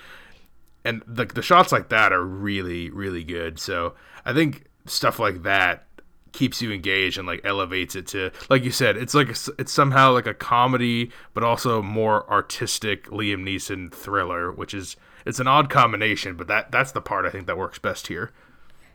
and 0.84 1.04
the 1.08 1.26
the 1.26 1.41
shots 1.41 1.72
like 1.72 1.89
that 1.89 2.12
are 2.13 2.24
really 2.24 2.89
really 2.89 3.24
good. 3.24 3.60
So 3.60 3.94
I 4.26 4.34
think 4.34 4.65
stuff 4.86 5.20
like 5.20 5.44
that 5.44 5.86
keeps 6.32 6.62
you 6.62 6.72
engaged 6.72 7.17
and 7.17 7.28
like 7.28 7.41
elevates 7.44 7.96
it 7.96 8.08
to 8.08 8.32
like 8.50 8.63
you 8.63 8.72
said 8.72 8.96
it's 8.96 9.13
like 9.13 9.30
a, 9.30 9.36
it's 9.60 9.72
somehow 9.72 10.13
like 10.13 10.28
a 10.28 10.34
comedy 10.34 11.12
but 11.34 11.44
also 11.44 11.82
more 11.82 12.30
artistic 12.32 13.08
Liam 13.08 13.44
Neeson 13.44 13.94
thriller 13.94 14.50
which 14.50 14.74
is 14.74 14.96
it's 15.26 15.39
an 15.39 15.48
odd 15.48 15.70
combination 15.70 16.38
but 16.38 16.48
that 16.48 16.72
that's 16.72 16.94
the 16.94 17.02
part 17.02 17.26
I 17.26 17.30
think 17.30 17.48
that 17.48 17.58
works 17.58 17.80
best 17.80 18.08
here 18.08 18.32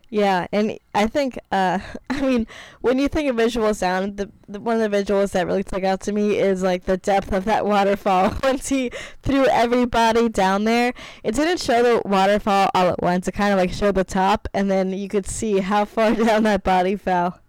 Yeah, 0.08 0.46
and 0.52 0.78
I 0.94 1.08
think, 1.08 1.38
uh, 1.50 1.80
I 2.10 2.20
mean, 2.20 2.46
when 2.80 2.98
you 2.98 3.08
think 3.08 3.28
of 3.28 3.36
visual 3.36 3.74
sound, 3.74 4.16
the, 4.16 4.30
the 4.48 4.60
one 4.60 4.80
of 4.80 4.90
the 4.90 4.96
visuals 4.96 5.32
that 5.32 5.46
really 5.46 5.62
stuck 5.62 5.82
out 5.82 6.00
to 6.02 6.12
me 6.12 6.38
is 6.38 6.62
like 6.62 6.84
the 6.84 6.96
depth 6.96 7.32
of 7.32 7.44
that 7.46 7.66
waterfall. 7.66 8.34
Once 8.42 8.68
he 8.68 8.90
threw 9.22 9.46
everybody 9.46 10.28
down 10.28 10.64
there, 10.64 10.92
it 11.24 11.34
didn't 11.34 11.60
show 11.60 11.82
the 11.82 12.02
waterfall 12.08 12.70
all 12.74 12.88
at 12.88 13.02
once. 13.02 13.26
It 13.26 13.32
kind 13.32 13.52
of 13.52 13.58
like 13.58 13.72
showed 13.72 13.96
the 13.96 14.04
top, 14.04 14.48
and 14.54 14.70
then 14.70 14.90
you 14.90 15.08
could 15.08 15.26
see 15.26 15.58
how 15.58 15.84
far 15.84 16.14
down 16.14 16.44
that 16.44 16.62
body 16.62 16.96
fell. 16.96 17.40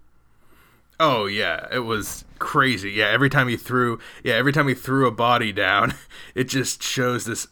Oh 1.00 1.28
yeah, 1.28 1.68
it 1.72 1.80
was 1.80 2.26
crazy. 2.40 2.92
Yeah, 2.92 3.08
every 3.10 3.30
time 3.30 3.48
he 3.48 3.58
threw, 3.58 4.00
yeah, 4.24 4.34
every 4.34 4.52
time 4.52 4.68
he 4.68 4.74
threw 4.74 5.08
a 5.08 5.12
body 5.12 5.52
down, 5.52 5.94
it 6.36 6.46
just 6.46 6.82
shows 6.82 7.26
this. 7.26 7.48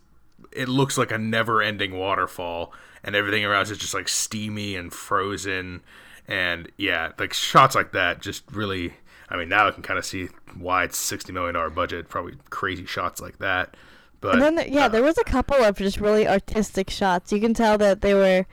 It 0.52 0.68
looks 0.68 0.98
like 0.98 1.12
a 1.12 1.18
never-ending 1.18 1.98
waterfall, 1.98 2.74
and 3.06 3.15
everything 3.15 3.46
around 3.46 3.70
is 3.70 3.78
just 3.78 3.94
like 3.94 4.10
steamy 4.10 4.76
and 4.76 4.91
frozen. 4.91 5.82
And 6.28 6.70
yeah, 6.76 7.12
like 7.18 7.32
shots 7.32 7.76
like 7.76 7.94
that 7.94 8.22
just 8.22 8.44
really. 8.52 8.96
I 9.30 9.38
mean, 9.38 9.50
now 9.50 9.68
I 9.68 9.72
can 9.72 9.82
kind 9.82 9.98
of 9.98 10.06
see 10.06 10.28
why 10.56 10.84
it's 10.84 10.98
sixty 10.98 11.32
million 11.32 11.54
dollar 11.54 11.70
budget. 11.70 12.10
Probably 12.10 12.34
crazy 12.50 12.86
shots 12.86 13.22
like 13.22 13.38
that. 13.38 13.78
But 14.22 14.34
And 14.34 14.41
then, 14.41 14.56
there, 14.56 14.68
yeah, 14.68 14.86
uh, 14.86 14.89
there 14.89 15.04
was 15.04 15.18
a 15.18 15.24
couple 15.24 15.56
of 15.58 15.78
just 15.78 16.00
really 16.00 16.28
artistic 16.28 16.89
shots. 16.89 17.32
You 17.32 17.39
can 17.39 17.54
tell 17.54 17.78
that 17.78 18.02
they 18.02 18.13
were 18.13 18.46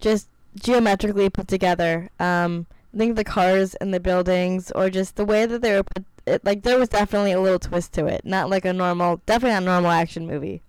just 0.00 0.28
geometrically 0.54 1.28
put 1.28 1.48
together. 1.48 2.08
Um, 2.20 2.66
I 2.94 2.98
think 2.98 3.16
the 3.16 3.24
cars 3.24 3.74
and 3.76 3.92
the 3.92 4.00
buildings, 4.00 4.70
or 4.72 4.90
just 4.90 5.16
the 5.16 5.24
way 5.24 5.44
that 5.44 5.60
they 5.60 5.74
were 5.74 5.82
put. 5.82 6.04
It, 6.26 6.44
like 6.44 6.62
there 6.62 6.78
was 6.78 6.90
definitely 6.90 7.32
a 7.32 7.40
little 7.40 7.58
twist 7.58 7.94
to 7.94 8.06
it, 8.06 8.24
not 8.24 8.48
like 8.50 8.64
a 8.64 8.72
normal, 8.72 9.22
definitely 9.26 9.54
not 9.54 9.62
a 9.62 9.66
normal 9.66 9.90
action 9.90 10.26
movie. 10.26 10.62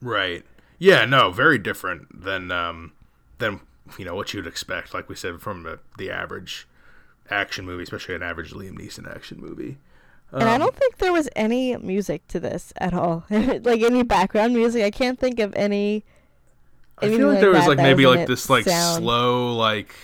Right. 0.00 0.44
Yeah. 0.82 1.04
No. 1.04 1.30
Very 1.30 1.58
different 1.58 2.22
than 2.24 2.50
um 2.50 2.92
than 3.38 3.60
you 3.98 4.04
know 4.04 4.14
what 4.14 4.34
you'd 4.34 4.46
expect. 4.46 4.94
Like 4.94 5.08
we 5.08 5.14
said 5.16 5.40
from 5.40 5.62
the, 5.62 5.78
the 5.98 6.10
average 6.10 6.66
action 7.30 7.64
movie, 7.64 7.82
especially 7.84 8.14
an 8.14 8.22
average 8.22 8.52
Liam 8.52 8.78
Neeson 8.78 9.10
action 9.12 9.40
movie. 9.40 9.78
And 10.32 10.44
I 10.44 10.54
Um, 10.54 10.60
don't 10.60 10.74
think 10.76 10.96
there 10.98 11.12
was 11.12 11.28
any 11.36 11.76
music 11.76 12.26
to 12.28 12.40
this 12.40 12.72
at 12.78 12.94
all, 12.94 13.24
like 13.30 13.82
any 13.82 14.02
background 14.02 14.54
music. 14.54 14.82
I 14.82 14.90
can't 14.90 15.18
think 15.18 15.38
of 15.40 15.54
any. 15.54 16.04
I 16.98 17.08
feel 17.08 17.28
like 17.28 17.40
there 17.40 17.50
was 17.50 17.66
like 17.66 17.78
maybe 17.78 18.04
in 18.04 18.10
like 18.10 18.26
this 18.26 18.48
like 18.48 18.64
sound. 18.64 19.02
slow 19.02 19.54
like 19.54 19.94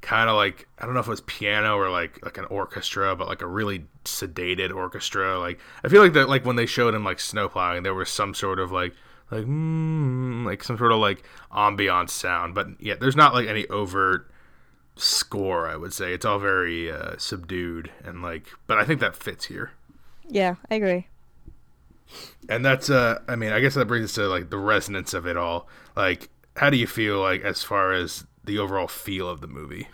kind 0.00 0.28
of 0.30 0.36
like 0.36 0.66
I 0.78 0.84
don't 0.84 0.94
know 0.94 1.00
if 1.00 1.06
it 1.06 1.10
was 1.10 1.20
piano 1.22 1.76
or 1.76 1.90
like 1.90 2.18
like 2.24 2.38
an 2.38 2.46
orchestra, 2.46 3.14
but 3.14 3.28
like 3.28 3.42
a 3.42 3.46
really 3.46 3.84
sedated 4.04 4.74
orchestra. 4.74 5.38
Like 5.38 5.60
I 5.84 5.88
feel 5.88 6.02
like 6.02 6.14
that 6.14 6.28
like 6.28 6.44
when 6.46 6.56
they 6.56 6.66
showed 6.66 6.94
him 6.94 7.04
like 7.04 7.20
snowplowing, 7.20 7.82
there 7.82 7.94
was 7.94 8.08
some 8.08 8.34
sort 8.34 8.58
of 8.58 8.72
like 8.72 8.94
like 9.32 9.46
mm, 9.46 10.44
like 10.44 10.62
some 10.62 10.78
sort 10.78 10.92
of 10.92 10.98
like 10.98 11.24
ambiance 11.52 12.10
sound. 12.10 12.54
But 12.54 12.68
yeah, 12.78 12.94
there's 12.94 13.16
not 13.16 13.34
like 13.34 13.48
any 13.48 13.66
overt 13.68 14.30
score. 14.96 15.68
I 15.68 15.76
would 15.76 15.92
say 15.92 16.12
it's 16.12 16.24
all 16.24 16.38
very 16.38 16.90
uh, 16.90 17.16
subdued 17.18 17.90
and 18.04 18.22
like. 18.22 18.48
But 18.66 18.78
I 18.78 18.84
think 18.84 19.00
that 19.00 19.16
fits 19.16 19.46
here. 19.46 19.72
Yeah, 20.28 20.56
I 20.70 20.76
agree. 20.76 21.08
And 22.48 22.64
that's 22.64 22.90
uh 22.90 23.20
I 23.26 23.36
mean, 23.36 23.52
I 23.52 23.60
guess 23.60 23.74
that 23.74 23.86
brings 23.86 24.04
us 24.04 24.14
to 24.14 24.28
like 24.28 24.50
the 24.50 24.58
resonance 24.58 25.14
of 25.14 25.26
it 25.26 25.36
all. 25.36 25.68
Like 25.96 26.28
how 26.56 26.70
do 26.70 26.76
you 26.76 26.86
feel 26.86 27.20
like 27.20 27.42
as 27.42 27.62
far 27.62 27.92
as 27.92 28.26
the 28.44 28.58
overall 28.58 28.88
feel 28.88 29.28
of 29.28 29.40
the 29.40 29.46
movie? 29.46 29.88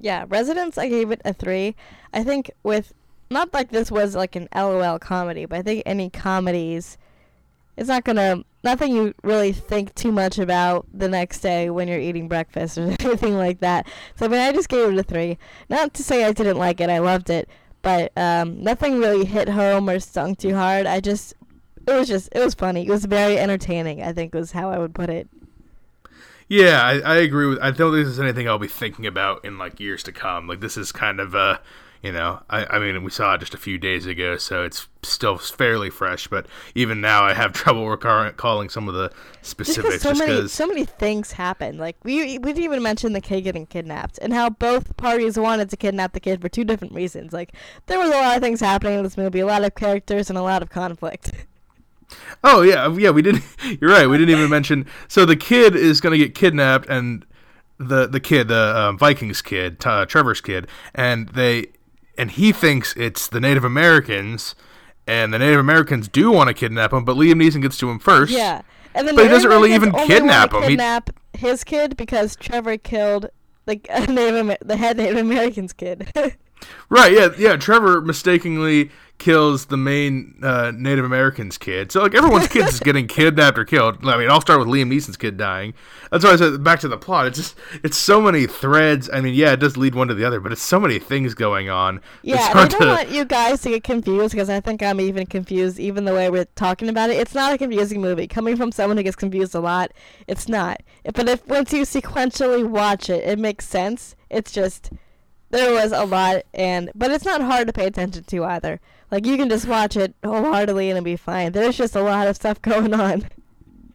Yeah, 0.00 0.24
Residence, 0.28 0.78
I 0.78 0.88
gave 0.88 1.10
it 1.10 1.20
a 1.24 1.32
three. 1.32 1.74
I 2.12 2.22
think 2.22 2.50
with 2.62 2.94
not 3.30 3.52
like 3.52 3.70
this 3.70 3.90
was 3.90 4.14
like 4.14 4.36
an 4.36 4.48
LOL 4.54 4.98
comedy, 4.98 5.44
but 5.44 5.58
I 5.58 5.62
think 5.62 5.82
any 5.86 6.08
comedies, 6.10 6.96
it's 7.76 7.88
not 7.88 8.04
gonna 8.04 8.44
nothing 8.62 8.94
you 8.94 9.14
really 9.22 9.52
think 9.52 9.94
too 9.94 10.12
much 10.12 10.38
about 10.38 10.86
the 10.92 11.08
next 11.08 11.40
day 11.40 11.70
when 11.70 11.88
you're 11.88 12.00
eating 12.00 12.28
breakfast 12.28 12.78
or 12.78 12.82
anything 13.00 13.36
like 13.36 13.60
that. 13.60 13.86
So 14.16 14.26
I 14.26 14.28
mean, 14.28 14.40
I 14.40 14.52
just 14.52 14.68
gave 14.68 14.92
it 14.92 14.98
a 14.98 15.02
three. 15.02 15.38
Not 15.68 15.94
to 15.94 16.02
say 16.02 16.24
I 16.24 16.32
didn't 16.32 16.58
like 16.58 16.80
it, 16.80 16.90
I 16.90 16.98
loved 16.98 17.30
it, 17.30 17.48
but 17.82 18.12
um, 18.16 18.62
nothing 18.62 18.98
really 18.98 19.24
hit 19.24 19.48
home 19.48 19.88
or 19.88 20.00
stung 20.00 20.36
too 20.36 20.54
hard. 20.54 20.86
I 20.86 21.00
just 21.00 21.34
it 21.86 21.92
was 21.92 22.08
just 22.08 22.28
it 22.32 22.40
was 22.40 22.54
funny. 22.54 22.86
It 22.86 22.90
was 22.90 23.04
very 23.04 23.38
entertaining. 23.38 24.02
I 24.02 24.12
think 24.12 24.34
was 24.34 24.52
how 24.52 24.70
I 24.70 24.78
would 24.78 24.94
put 24.94 25.10
it. 25.10 25.28
Yeah, 26.48 26.82
I, 26.82 26.98
I 26.98 27.16
agree 27.18 27.46
with. 27.46 27.60
I 27.60 27.70
don't 27.70 27.92
think 27.92 28.04
this 28.04 28.12
is 28.12 28.20
anything 28.20 28.48
I'll 28.48 28.58
be 28.58 28.66
thinking 28.66 29.06
about 29.06 29.44
in 29.44 29.56
like 29.56 29.78
years 29.78 30.02
to 30.04 30.12
come. 30.12 30.48
Like 30.48 30.60
this 30.60 30.76
is 30.76 30.90
kind 30.90 31.20
of 31.20 31.34
uh, 31.34 31.58
you 32.02 32.12
know, 32.12 32.42
I, 32.48 32.64
I 32.64 32.78
mean, 32.78 33.02
we 33.04 33.10
saw 33.10 33.34
it 33.34 33.38
just 33.38 33.52
a 33.52 33.58
few 33.58 33.76
days 33.76 34.06
ago, 34.06 34.38
so 34.38 34.64
it's 34.64 34.88
still 35.02 35.36
fairly 35.36 35.90
fresh. 35.90 36.28
But 36.28 36.46
even 36.74 37.02
now, 37.02 37.24
I 37.24 37.34
have 37.34 37.52
trouble 37.54 37.88
recalling 37.88 38.70
some 38.70 38.88
of 38.88 38.94
the 38.94 39.08
Just 39.08 39.50
specifics, 39.50 40.02
because 40.02 40.02
so 40.02 40.08
just 40.10 40.26
many 40.26 40.48
so 40.48 40.66
many 40.66 40.84
things 40.86 41.32
happened. 41.32 41.78
Like 41.78 41.96
we 42.02 42.38
we 42.38 42.52
didn't 42.52 42.64
even 42.64 42.82
mention 42.82 43.12
the 43.12 43.20
kid 43.20 43.42
getting 43.42 43.66
kidnapped 43.66 44.18
and 44.22 44.32
how 44.32 44.48
both 44.48 44.96
parties 44.96 45.38
wanted 45.38 45.68
to 45.70 45.76
kidnap 45.76 46.12
the 46.12 46.20
kid 46.20 46.40
for 46.40 46.48
two 46.48 46.64
different 46.64 46.94
reasons. 46.94 47.34
Like 47.34 47.52
there 47.86 47.98
was 47.98 48.08
a 48.08 48.12
lot 48.12 48.36
of 48.36 48.42
things 48.42 48.60
happening 48.60 48.98
in 48.98 49.04
this 49.04 49.18
movie, 49.18 49.40
a 49.40 49.46
lot 49.46 49.62
of 49.62 49.74
characters 49.74 50.30
and 50.30 50.38
a 50.38 50.42
lot 50.42 50.62
of 50.62 50.70
conflict. 50.70 51.32
Oh 52.42 52.62
yeah, 52.62 52.92
yeah. 52.96 53.10
We 53.10 53.22
didn't. 53.22 53.44
You're 53.80 53.90
right. 53.90 54.08
We 54.08 54.18
didn't 54.18 54.36
even 54.36 54.50
mention. 54.50 54.86
So 55.06 55.24
the 55.24 55.36
kid 55.36 55.76
is 55.76 56.00
going 56.00 56.10
to 56.10 56.18
get 56.18 56.34
kidnapped, 56.34 56.88
and 56.88 57.24
the 57.78 58.08
the 58.08 58.18
kid, 58.18 58.48
the 58.48 58.76
um, 58.76 58.98
Vikings 58.98 59.42
kid, 59.42 59.84
uh, 59.86 60.06
Trevor's 60.06 60.40
kid, 60.40 60.66
and 60.92 61.28
they 61.28 61.66
and 62.20 62.30
he 62.30 62.52
thinks 62.52 62.94
it's 62.96 63.26
the 63.28 63.40
Native 63.40 63.64
Americans, 63.64 64.54
and 65.06 65.32
the 65.32 65.38
Native 65.38 65.58
Americans 65.60 66.06
do 66.08 66.30
want 66.30 66.48
to 66.48 66.54
kidnap 66.54 66.92
him, 66.92 67.04
but 67.04 67.16
Liam 67.16 67.42
Neeson 67.42 67.62
gets 67.62 67.78
to 67.78 67.90
him 67.90 67.98
first. 67.98 68.32
yeah, 68.32 68.62
and 68.94 69.08
then 69.08 69.14
But 69.14 69.22
he 69.24 69.28
doesn't 69.28 69.48
really 69.48 69.72
Americans 69.74 69.98
even 70.02 70.08
kidnap 70.08 70.52
him. 70.52 70.62
He- 70.62 70.68
Kidnap 70.70 71.10
his 71.32 71.64
kid 71.64 71.96
because 71.96 72.36
Trevor 72.36 72.76
killed 72.76 73.30
like 73.66 73.88
Native 74.08 74.34
Amer- 74.36 74.58
the 74.60 74.76
head 74.76 74.96
Native 74.98 75.18
American's 75.18 75.72
kid. 75.72 76.10
Right. 76.88 77.12
Yeah. 77.12 77.28
Yeah. 77.36 77.56
Trevor 77.56 78.00
mistakenly 78.00 78.90
kills 79.20 79.66
the 79.66 79.76
main 79.76 80.34
uh, 80.42 80.72
Native 80.74 81.04
American's 81.04 81.58
kid. 81.58 81.92
So 81.92 82.02
like 82.02 82.14
everyone's 82.14 82.48
kids 82.48 82.74
is 82.74 82.80
getting 82.84 83.06
kidnapped 83.06 83.58
or 83.58 83.64
killed. 83.64 83.98
I 84.04 84.16
mean, 84.16 84.30
I'll 84.30 84.40
start 84.40 84.58
with 84.58 84.66
Liam 84.66 84.90
Neeson's 84.90 85.16
kid 85.16 85.36
dying. 85.36 85.74
That's 86.10 86.24
why 86.24 86.32
I 86.32 86.36
said 86.36 86.64
back 86.64 86.80
to 86.80 86.88
the 86.88 86.96
plot. 86.96 87.26
It's 87.26 87.36
just 87.36 87.54
it's 87.84 87.96
so 87.96 88.20
many 88.20 88.46
threads. 88.46 89.08
I 89.12 89.20
mean, 89.20 89.34
yeah, 89.34 89.52
it 89.52 89.60
does 89.60 89.76
lead 89.76 89.94
one 89.94 90.08
to 90.08 90.14
the 90.14 90.24
other, 90.24 90.40
but 90.40 90.50
it's 90.50 90.62
so 90.62 90.80
many 90.80 90.98
things 90.98 91.34
going 91.34 91.68
on. 91.68 92.00
Yeah, 92.22 92.50
I 92.52 92.66
don't 92.66 92.80
to. 92.80 92.86
want 92.88 93.10
you 93.10 93.24
guys 93.24 93.60
to 93.62 93.68
get 93.68 93.84
confused 93.84 94.32
because 94.32 94.50
I 94.50 94.58
think 94.58 94.82
I'm 94.82 95.00
even 95.00 95.26
confused, 95.26 95.78
even 95.78 96.06
the 96.06 96.14
way 96.14 96.30
we're 96.30 96.46
talking 96.56 96.88
about 96.88 97.10
it. 97.10 97.18
It's 97.18 97.34
not 97.34 97.52
a 97.52 97.58
confusing 97.58 98.00
movie. 98.00 98.26
Coming 98.26 98.56
from 98.56 98.72
someone 98.72 98.96
who 98.96 99.02
gets 99.02 99.16
confused 99.16 99.54
a 99.54 99.60
lot, 99.60 99.92
it's 100.26 100.48
not. 100.48 100.82
But 101.04 101.28
if 101.28 101.46
once 101.46 101.72
you 101.72 101.82
sequentially 101.82 102.66
watch 102.66 103.10
it, 103.10 103.22
it 103.24 103.38
makes 103.38 103.68
sense. 103.68 104.16
It's 104.30 104.50
just 104.50 104.90
there 105.50 105.72
was 105.72 105.92
a 105.92 106.04
lot, 106.04 106.42
and 106.54 106.90
but 106.94 107.10
it's 107.10 107.24
not 107.24 107.40
hard 107.40 107.66
to 107.66 107.72
pay 107.72 107.86
attention 107.86 108.24
to 108.24 108.44
either. 108.44 108.80
Like 109.10 109.26
you 109.26 109.36
can 109.36 109.48
just 109.48 109.66
watch 109.66 109.96
it 109.96 110.14
wholeheartedly 110.24 110.88
and 110.88 110.96
it'll 110.96 111.04
be 111.04 111.16
fine. 111.16 111.52
There's 111.52 111.76
just 111.76 111.96
a 111.96 112.02
lot 112.02 112.28
of 112.28 112.36
stuff 112.36 112.62
going 112.62 112.94
on. 112.94 113.28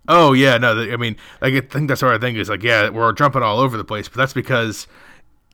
Oh 0.08 0.34
yeah, 0.34 0.58
no. 0.58 0.80
I 0.80 0.98
mean, 0.98 1.16
like, 1.42 1.54
I 1.54 1.62
think 1.62 1.88
that's 1.88 2.02
what 2.02 2.14
I 2.14 2.18
think 2.18 2.38
is 2.38 2.50
like. 2.50 2.64
Yeah, 2.64 2.90
we're 2.90 3.12
jumping 3.14 3.42
all 3.42 3.60
over 3.60 3.78
the 3.78 3.86
place, 3.86 4.08
but 4.08 4.18
that's 4.18 4.34
because 4.34 4.88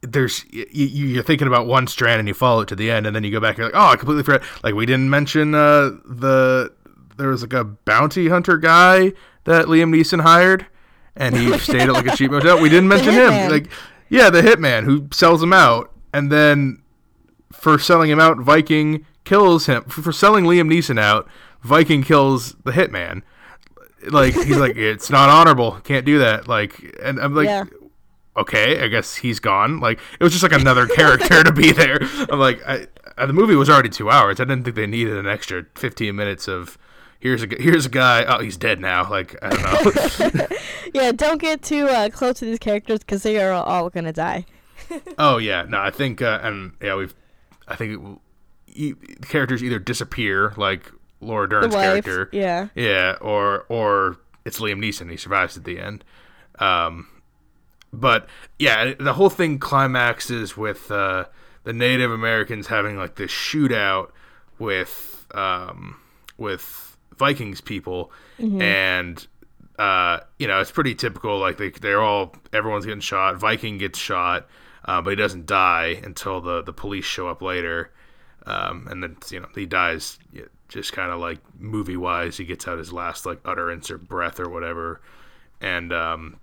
there's 0.02 0.44
you, 0.52 0.66
you're 0.72 1.24
thinking 1.24 1.48
about 1.48 1.68
one 1.68 1.88
strand 1.88 2.20
and 2.20 2.28
you 2.28 2.34
follow 2.34 2.62
it 2.62 2.68
to 2.70 2.76
the 2.76 2.92
end, 2.92 3.06
and 3.06 3.16
then 3.16 3.24
you 3.24 3.32
go 3.32 3.40
back 3.40 3.58
and 3.58 3.60
you're 3.60 3.68
like, 3.68 3.76
oh, 3.76 3.94
I 3.94 3.96
completely 3.96 4.24
forgot. 4.24 4.42
Like 4.64 4.76
we 4.76 4.86
didn't 4.86 5.10
mention 5.10 5.56
uh, 5.56 5.92
the 6.06 6.74
there 7.18 7.30
was 7.30 7.44
like 7.44 7.54
a 7.54 7.64
bounty 7.64 8.28
hunter 8.28 8.58
guy 8.58 9.14
that 9.46 9.68
Liam 9.68 9.96
Neeson 9.96 10.22
hired, 10.22 10.66
and 11.16 11.36
he 11.36 11.58
stayed 11.60 11.82
at 11.82 11.94
like 11.94 12.08
a 12.08 12.16
cheap 12.18 12.32
motel. 12.32 12.60
We 12.60 12.70
didn't 12.70 12.90
mention 12.90 13.14
him. 13.14 13.50
Like 13.50 13.68
yeah, 14.12 14.30
the 14.30 14.42
hitman 14.42 14.84
who 14.84 15.08
sells 15.12 15.42
him 15.42 15.54
out, 15.54 15.90
and 16.14 16.30
then 16.30 16.82
for 17.54 17.80
selling 17.80 18.12
him 18.12 18.20
out, 18.20 18.38
Viking 18.40 19.06
kills 19.24 19.68
him 19.68 19.84
for 19.86 20.12
selling 20.12 20.44
Liam 20.44 20.70
Neeson 20.70 21.00
out. 21.00 21.30
Viking 21.62 22.04
kills 22.04 22.56
the 22.66 22.72
hitman. 22.72 23.22
Like 24.10 24.34
he's 24.34 24.58
like 24.58 24.76
it's 24.76 25.10
not 25.10 25.30
honorable, 25.30 25.80
can't 25.84 26.06
do 26.06 26.20
that. 26.20 26.48
Like, 26.48 26.96
and 27.02 27.20
I'm 27.20 27.34
like. 27.34 27.48
Yeah 27.48 27.64
okay, 28.38 28.82
I 28.82 28.88
guess 28.88 29.18
he's 29.18 29.42
gone. 29.42 29.82
Like 29.82 30.00
it 30.18 30.24
was 30.24 30.32
just 30.32 30.42
like 30.42 30.54
another 30.54 30.88
character 30.96 31.44
to 31.44 31.52
be 31.52 31.74
there. 31.74 32.00
I'm 32.30 32.40
like, 32.40 32.66
I, 32.66 32.88
I, 33.18 33.26
the 33.26 33.34
movie 33.34 33.56
was 33.56 33.70
already 33.70 33.90
two 33.90 34.10
hours. 34.10 34.40
I 34.40 34.46
didn't 34.46 34.64
think 34.64 34.78
they 34.78 34.88
needed 34.88 35.18
an 35.18 35.28
extra 35.28 35.66
15 35.76 36.16
minutes 36.16 36.48
of 36.48 36.78
here's 37.22 37.44
a 37.44 37.48
here's 37.48 37.86
a 37.86 37.90
guy. 37.90 38.26
Oh, 38.26 38.40
he's 38.40 38.58
dead 38.58 38.82
now. 38.82 39.10
Like 39.10 39.38
I 39.42 39.50
don't 39.50 40.36
know. 40.36 40.48
yeah, 40.94 41.12
don't 41.14 41.40
get 41.40 41.62
too 41.62 41.88
uh, 41.88 42.10
close 42.10 42.40
to 42.40 42.46
these 42.46 42.60
characters 42.60 43.00
because 43.00 43.24
they 43.24 43.42
are 43.42 43.52
all 43.54 43.90
gonna 43.90 44.12
die. 44.12 44.46
oh 45.18 45.38
yeah, 45.38 45.64
no, 45.64 45.80
I 45.80 45.92
think 45.92 46.22
uh, 46.22 46.40
and 46.44 46.74
yeah, 46.82 46.96
we've 46.96 47.16
I 47.68 47.76
think 47.76 48.20
it, 48.68 49.28
characters 49.28 49.64
either 49.64 49.80
disappear 49.80 50.54
like 50.58 50.92
Laura 51.22 51.48
Dern's 51.48 51.74
character, 51.74 52.30
yeah, 52.34 52.68
yeah, 52.76 53.16
or 53.22 53.66
or 53.70 54.18
it's 54.44 54.60
Liam 54.60 54.80
Neeson. 54.80 55.10
He 55.10 55.18
survives 55.18 55.56
at 55.56 55.64
the 55.64 55.80
end. 55.80 56.04
Um, 56.60 57.08
but 57.94 58.28
yeah, 58.60 58.94
the 59.00 59.14
whole 59.14 59.30
thing 59.30 59.60
climaxes 59.60 60.58
with 60.58 60.92
uh, 60.92 61.26
the 61.64 61.74
Native 61.74 62.12
Americans 62.12 62.68
having 62.68 62.98
like 62.98 63.16
this 63.16 63.32
shootout 63.32 64.12
with 64.60 65.26
um, 65.34 65.98
with 66.38 66.91
Vikings 67.22 67.62
people, 67.62 68.12
mm-hmm. 68.40 68.60
and 68.64 69.28
uh, 69.78 70.22
you 70.40 70.48
know 70.48 70.60
it's 70.60 70.72
pretty 70.72 70.96
typical. 70.96 71.38
Like 71.38 71.58
they 71.58 71.70
they're 71.70 72.02
all 72.02 72.36
everyone's 72.52 72.86
getting 72.86 73.00
shot. 73.00 73.38
Viking 73.38 73.78
gets 73.78 74.00
shot, 74.00 74.48
uh, 74.86 75.04
but 75.04 75.12
he 75.12 75.16
doesn't 75.16 75.46
die 75.46 76.02
until 76.04 76.42
the 76.42 76.64
the 76.64 76.74
police 76.74 77.06
show 77.06 77.28
up 77.28 77.44
later, 77.44 77.92
um, 78.48 78.88
and 78.90 79.04
then 79.04 79.18
you 79.30 79.40
know 79.40 79.48
he 79.54 79.68
dies 79.68 80.18
just 80.68 80.94
kind 80.94 81.12
of 81.12 81.20
like 81.20 81.38
movie 81.60 81.96
wise. 81.96 82.38
He 82.38 82.44
gets 82.46 82.68
out 82.68 82.80
his 82.80 82.92
last 82.92 83.28
like 83.28 83.40
utterance 83.46 83.92
or 83.92 84.00
breath 84.00 84.40
or 84.40 84.50
whatever, 84.50 85.00
and 85.62 85.94
um, 85.94 86.40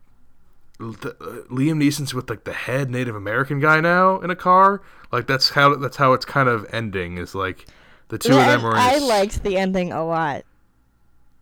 the, 0.79 1.17
uh, 1.21 1.53
Liam 1.53 1.83
Neeson's 1.83 2.15
with 2.15 2.31
like 2.31 2.45
the 2.45 2.53
head 2.53 2.89
Native 2.89 3.17
American 3.17 3.59
guy 3.59 3.81
now 3.81 4.21
in 4.21 4.31
a 4.31 4.37
car. 4.37 4.81
Like 5.11 5.27
that's 5.27 5.51
how 5.51 5.75
that's 5.75 5.97
how 5.97 6.13
it's 6.13 6.25
kind 6.25 6.49
of 6.49 6.73
ending. 6.73 7.19
Is 7.19 7.35
like 7.35 7.67
the 8.09 8.19
two 8.19 8.35
yeah, 8.35 8.55
of 8.55 8.63
them 8.63 8.71
are. 8.71 8.77
I 8.77 8.99
liked 8.99 9.43
the 9.43 9.57
ending 9.57 9.93
a 9.93 10.05
lot. 10.05 10.45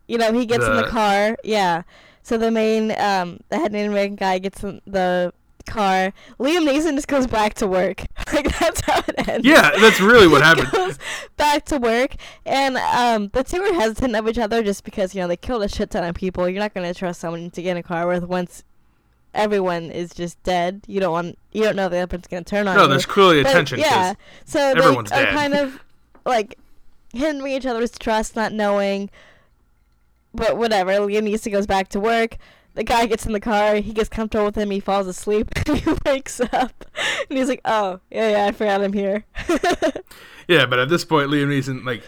You 0.09 0.19
know, 0.19 0.33
he 0.33 0.47
gets 0.47 0.65
the, 0.65 0.71
in 0.71 0.77
the 0.77 0.89
car. 0.89 1.37
Yeah. 1.45 1.83
So 2.23 2.39
the 2.39 2.51
main, 2.51 2.93
um, 2.99 3.41
the 3.49 3.59
head 3.59 3.73
Native 3.73 3.93
American 3.93 4.17
guy 4.17 4.39
gets 4.39 4.63
in 4.63 4.81
the 4.87 5.33
car. 5.67 6.13
Liam 6.39 6.69
Neeson 6.69 6.95
just 6.95 7.09
goes 7.09 7.27
back 7.27 7.55
to 7.55 7.67
work. 7.67 8.05
like 8.33 8.59
that's 8.59 8.81
how 8.81 9.03
it 9.07 9.29
ends. 9.29 9.47
Yeah, 9.47 9.71
that's 9.79 10.01
really 10.01 10.27
what 10.27 10.43
happened. 10.59 10.99
back 11.37 11.65
to 11.67 11.79
work, 11.79 12.17
and 12.45 12.77
um, 12.77 13.29
the 13.29 13.45
two 13.45 13.63
are 13.63 13.75
hesitant 13.75 14.17
of 14.17 14.29
each 14.29 14.39
other 14.39 14.63
just 14.63 14.85
because 14.85 15.15
you 15.15 15.21
know 15.21 15.29
they 15.29 15.37
killed 15.37 15.63
a 15.63 15.69
shit 15.69 15.91
ton 15.91 16.05
of 16.05 16.15
people. 16.15 16.49
You're 16.49 16.61
not 16.61 16.75
gonna 16.75 16.95
trust 16.95 17.21
someone 17.21 17.51
to 17.51 17.63
get 17.63 17.73
in 17.73 17.77
a 17.77 17.83
car 17.83 18.07
with 18.07 18.25
once 18.25 18.65
everyone 19.35 19.91
is 19.91 20.13
just 20.13 20.43
dead. 20.43 20.83
You 20.87 21.01
don't 21.01 21.13
want 21.13 21.39
you 21.53 21.63
don't 21.63 21.77
know 21.77 21.87
if 21.87 21.93
the 21.93 21.99
other 21.99 22.07
person's 22.07 22.29
gonna 22.29 22.45
turn 22.45 22.67
on 22.67 22.77
no, 22.77 22.83
you. 22.83 22.89
No, 22.89 22.91
there's 22.91 23.07
clearly 23.07 23.41
a 23.41 23.45
tension. 23.45 23.79
Yeah, 23.79 24.15
so 24.45 24.61
everyone's 24.61 25.11
they 25.11 25.17
dead. 25.17 25.29
are 25.29 25.33
kind 25.33 25.55
of 25.55 25.81
like 26.25 26.59
hindering 27.13 27.53
each 27.53 27.67
other's 27.67 27.93
trust, 27.93 28.35
not 28.35 28.53
knowing. 28.53 29.11
But 30.37 30.57
whatever. 30.57 30.93
Liam 30.93 31.29
Neeson 31.29 31.53
goes 31.53 31.67
back 31.67 31.89
to 31.89 32.01
work. 32.01 32.37
The 32.75 32.85
guy 32.85 33.07
gets 33.07 33.25
in 33.25 33.33
the 33.33 33.41
car. 33.41 33.77
He 33.77 33.93
gets 33.93 34.11
comfortable 34.11 34.47
with 34.47 34.57
him. 34.57 34.71
He 34.71 34.81
falls 34.81 35.07
asleep. 35.07 35.49
he 35.67 35.83
wakes 36.05 36.41
up, 36.41 36.85
and 37.29 37.39
he's 37.39 37.49
like, 37.49 37.63
"Oh, 37.65 38.01
yeah, 38.11 38.31
yeah, 38.31 38.47
I 38.47 38.53
forgot 38.53 38.85
I'm 38.85 38.93
here." 38.93 39.25
yeah, 40.49 40.67
but 40.67 40.79
at 40.79 40.91
this 40.91 41.05
point, 41.05 41.31
Liam 41.31 41.49
Neeson 41.49 41.87
like 41.87 42.03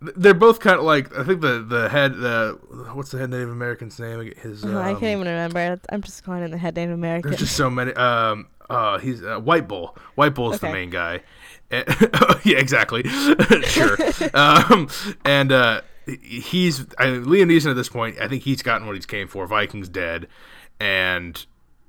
they're 0.00 0.34
both 0.34 0.60
kind 0.60 0.78
of 0.78 0.84
like 0.84 1.16
I 1.16 1.24
think 1.24 1.40
the 1.40 1.60
the 1.62 1.88
head 1.88 2.14
the 2.16 2.58
what's 2.94 3.10
the 3.10 3.18
head 3.18 3.30
Native 3.30 3.50
American's 3.50 3.98
name? 3.98 4.32
His 4.42 4.64
um, 4.64 4.76
I 4.76 4.92
can't 4.92 5.02
um, 5.02 5.08
even 5.08 5.26
remember. 5.28 5.80
I'm 5.88 6.02
just 6.02 6.24
calling 6.24 6.42
him 6.42 6.50
the 6.50 6.58
head 6.58 6.76
Native 6.76 6.94
American. 6.94 7.30
There's 7.30 7.40
just 7.40 7.56
so 7.56 7.70
many. 7.70 7.92
Um, 7.94 8.48
uh, 8.70 8.98
he's 8.98 9.22
uh, 9.22 9.38
White 9.38 9.66
Bull. 9.66 9.96
White 10.14 10.34
Bull 10.34 10.52
is 10.52 10.56
okay. 10.56 10.68
the 10.68 10.72
main 10.72 10.90
guy. 10.90 11.22
And, 11.70 11.84
yeah, 12.44 12.58
exactly. 12.58 13.02
sure. 13.64 13.96
um, 14.34 14.88
and 15.24 15.52
uh, 15.52 15.80
he's 16.22 16.80
I, 16.98 17.06
Liam 17.06 17.50
Neeson 17.50 17.70
at 17.70 17.76
this 17.76 17.88
point. 17.88 18.18
I 18.20 18.28
think 18.28 18.42
he's 18.42 18.62
gotten 18.62 18.86
what 18.86 18.96
he's 18.96 19.06
came 19.06 19.28
for. 19.28 19.46
Vikings 19.46 19.88
dead, 19.88 20.28
and 20.80 21.44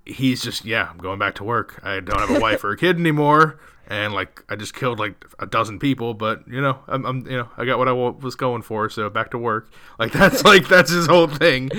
he's 0.06 0.42
just 0.42 0.66
yeah. 0.66 0.90
I'm 0.90 0.98
going 0.98 1.20
back 1.20 1.36
to 1.36 1.44
work. 1.44 1.80
I 1.84 2.00
don't 2.00 2.20
have 2.20 2.36
a 2.36 2.40
wife 2.40 2.64
or 2.64 2.72
a 2.72 2.78
kid 2.78 2.98
anymore 2.98 3.60
and 3.90 4.14
like 4.14 4.44
I 4.48 4.56
just 4.56 4.74
killed 4.76 5.00
like 5.00 5.26
a 5.40 5.48
dozen 5.48 5.80
people, 5.80 6.14
but 6.14 6.48
you 6.48 6.62
know, 6.62 6.80
I'm, 6.88 7.06
I'm 7.06 7.26
you 7.26 7.38
know, 7.38 7.50
I 7.58 7.66
got 7.66 7.80
what 7.80 7.88
I 7.88 7.92
was 7.92 8.36
going 8.36 8.62
for, 8.62 8.90
so 8.90 9.10
back 9.10 9.32
to 9.32 9.38
work. 9.38 9.72
Like 9.98 10.14
that's 10.14 10.46
like 10.46 10.68
that's 10.70 10.92
his 10.92 11.08
whole 11.08 11.28
thing. 11.28 11.70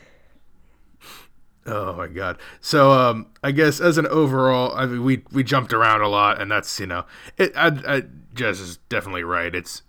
oh 1.66 1.92
my 1.92 2.06
god. 2.06 2.38
So 2.62 2.92
um, 2.92 3.26
I 3.42 3.50
guess 3.50 3.78
as 3.78 3.98
an 3.98 4.06
overall, 4.06 4.74
I 4.74 4.86
mean, 4.86 5.04
we 5.04 5.22
we 5.32 5.44
jumped 5.44 5.74
around 5.74 6.00
a 6.00 6.08
lot, 6.08 6.40
and 6.40 6.50
that's 6.50 6.80
you 6.80 6.86
know, 6.86 7.04
it. 7.36 7.52
I, 7.54 7.66
I 7.86 8.04
is 8.42 8.78
definitely 8.88 9.24
right. 9.24 9.54
It's 9.54 9.82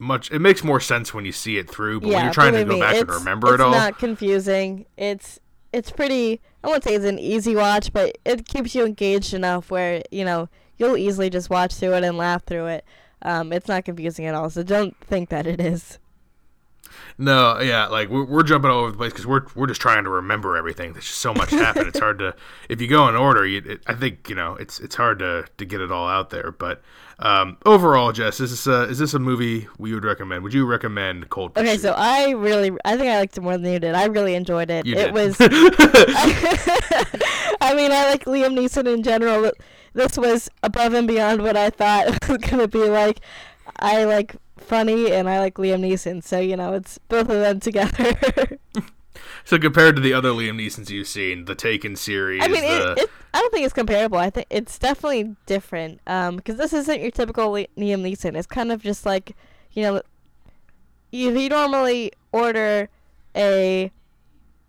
much. 0.00 0.30
It 0.30 0.40
makes 0.40 0.64
more 0.64 0.80
sense 0.80 1.14
when 1.14 1.24
you 1.24 1.32
see 1.32 1.58
it 1.58 1.70
through, 1.70 2.00
but 2.00 2.08
yeah, 2.08 2.14
when 2.16 2.24
you're 2.24 2.34
trying 2.34 2.52
to 2.54 2.64
go 2.64 2.74
me, 2.74 2.80
back 2.80 2.96
and 2.96 3.08
remember 3.08 3.54
it 3.54 3.60
all, 3.60 3.72
it's 3.72 3.78
not 3.78 3.98
confusing. 3.98 4.86
It's 4.96 5.38
it's 5.72 5.90
pretty. 5.90 6.40
I 6.64 6.68
won't 6.68 6.82
say 6.84 6.94
it's 6.94 7.04
an 7.04 7.18
easy 7.18 7.54
watch, 7.54 7.92
but 7.92 8.18
it 8.24 8.46
keeps 8.46 8.74
you 8.74 8.84
engaged 8.84 9.34
enough 9.34 9.70
where 9.70 10.02
you 10.10 10.24
know 10.24 10.48
you'll 10.78 10.96
easily 10.96 11.30
just 11.30 11.50
watch 11.50 11.74
through 11.74 11.94
it 11.94 12.04
and 12.04 12.16
laugh 12.16 12.44
through 12.44 12.66
it. 12.66 12.84
Um, 13.22 13.52
it's 13.52 13.68
not 13.68 13.84
confusing 13.84 14.26
at 14.26 14.34
all, 14.34 14.50
so 14.50 14.62
don't 14.62 14.96
think 15.04 15.28
that 15.28 15.46
it 15.46 15.60
is. 15.60 15.98
No, 17.18 17.60
yeah, 17.60 17.86
like 17.86 18.08
we're, 18.08 18.24
we're 18.24 18.42
jumping 18.42 18.70
all 18.70 18.80
over 18.80 18.92
the 18.92 18.96
place 18.96 19.12
because 19.12 19.26
we're 19.26 19.46
we're 19.54 19.66
just 19.66 19.80
trying 19.80 20.04
to 20.04 20.10
remember 20.10 20.56
everything. 20.56 20.92
There's 20.92 21.06
just 21.06 21.18
so 21.18 21.34
much 21.34 21.50
happened. 21.50 21.88
it's 21.88 21.98
hard 21.98 22.18
to 22.18 22.34
if 22.68 22.80
you 22.80 22.88
go 22.88 23.08
in 23.08 23.16
order. 23.16 23.46
You, 23.46 23.62
it, 23.64 23.82
I 23.86 23.94
think 23.94 24.28
you 24.28 24.34
know 24.34 24.54
it's 24.54 24.80
it's 24.80 24.94
hard 24.94 25.18
to 25.20 25.46
to 25.56 25.64
get 25.64 25.80
it 25.80 25.90
all 25.92 26.08
out 26.08 26.30
there. 26.30 26.52
But 26.52 26.82
um, 27.20 27.58
overall, 27.66 28.12
Jess, 28.12 28.40
is 28.40 28.50
this 28.50 28.66
a, 28.66 28.84
is 28.84 28.98
this 28.98 29.12
a 29.12 29.18
movie 29.18 29.68
we 29.78 29.92
would 29.92 30.04
recommend? 30.04 30.42
Would 30.42 30.54
you 30.54 30.64
recommend 30.64 31.28
Cold 31.28 31.54
Pursuit? 31.54 31.68
Okay, 31.68 31.78
so 31.78 31.92
I 31.96 32.30
really, 32.30 32.72
I 32.84 32.96
think 32.96 33.10
I 33.10 33.18
liked 33.18 33.36
it 33.36 33.42
more 33.42 33.58
than 33.58 33.70
you 33.70 33.78
did. 33.78 33.94
I 33.94 34.06
really 34.06 34.34
enjoyed 34.34 34.70
it. 34.70 34.86
You 34.86 34.96
it 34.96 35.12
did. 35.12 35.14
was. 35.14 35.36
I 37.60 37.74
mean, 37.74 37.92
I 37.92 38.08
like 38.08 38.24
Liam 38.24 38.58
Neeson 38.58 38.92
in 38.92 39.02
general. 39.02 39.52
This 39.92 40.16
was 40.16 40.48
above 40.62 40.94
and 40.94 41.06
beyond 41.06 41.42
what 41.42 41.56
I 41.56 41.68
thought 41.68 42.06
it 42.22 42.28
was 42.28 42.38
gonna 42.38 42.68
be 42.68 42.88
like. 42.88 43.20
I 43.78 44.04
like 44.04 44.36
funny 44.70 45.12
and 45.12 45.28
I 45.28 45.40
like 45.40 45.54
Liam 45.56 45.80
Neeson, 45.80 46.22
so 46.22 46.38
you 46.38 46.56
know 46.56 46.72
it's 46.74 46.98
both 47.08 47.28
of 47.28 47.40
them 47.40 47.58
together. 47.60 48.58
so 49.44 49.58
compared 49.58 49.96
to 49.96 50.02
the 50.02 50.14
other 50.14 50.30
Liam 50.30 50.64
Neesons 50.64 50.88
you've 50.88 51.08
seen, 51.08 51.44
the 51.46 51.56
Taken 51.56 51.96
series, 51.96 52.42
I 52.42 52.48
mean, 52.48 52.62
the... 52.62 52.92
it, 52.92 52.98
it, 52.98 53.10
I 53.34 53.40
don't 53.40 53.52
think 53.52 53.64
it's 53.64 53.74
comparable. 53.74 54.18
I 54.18 54.30
think 54.30 54.46
it's 54.48 54.78
definitely 54.78 55.36
different. 55.46 56.00
Um, 56.06 56.36
because 56.36 56.56
this 56.56 56.72
isn't 56.72 57.00
your 57.00 57.10
typical 57.10 57.50
Liam 57.50 57.66
Neeson. 57.76 58.36
It's 58.36 58.46
kind 58.46 58.70
of 58.70 58.80
just 58.82 59.04
like, 59.04 59.36
you 59.72 59.82
know, 59.82 59.96
if 61.12 61.36
you 61.36 61.48
normally 61.48 62.12
order 62.32 62.88
a 63.36 63.90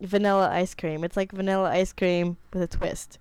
vanilla 0.01 0.49
ice 0.49 0.73
cream. 0.73 1.03
It's 1.03 1.15
like 1.15 1.31
vanilla 1.31 1.69
ice 1.69 1.93
cream 1.93 2.37
with 2.53 2.63
a 2.63 2.67
twist. 2.67 3.19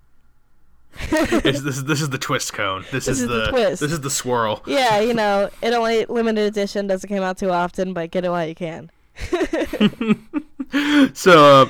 this, 1.09 1.61
this, 1.61 1.83
this 1.83 2.01
is 2.01 2.09
the 2.09 2.17
twist 2.17 2.53
cone. 2.53 2.81
This, 2.91 3.05
this 3.05 3.19
is, 3.19 3.21
is, 3.21 3.27
the, 3.27 3.47
twist. 3.49 3.81
This 3.81 3.91
is 3.91 4.01
the 4.01 4.09
swirl. 4.09 4.61
Yeah, 4.65 4.99
you 4.99 5.13
know, 5.13 5.49
it 5.61 5.73
only 5.73 6.05
limited 6.05 6.45
edition 6.45 6.87
doesn't 6.87 7.07
come 7.09 7.23
out 7.23 7.37
too 7.37 7.51
often, 7.51 7.93
but 7.93 8.11
get 8.11 8.25
it 8.25 8.29
while 8.29 8.45
you 8.45 8.55
can. 8.55 8.91
so, 11.13 11.61
uh, 11.61 11.69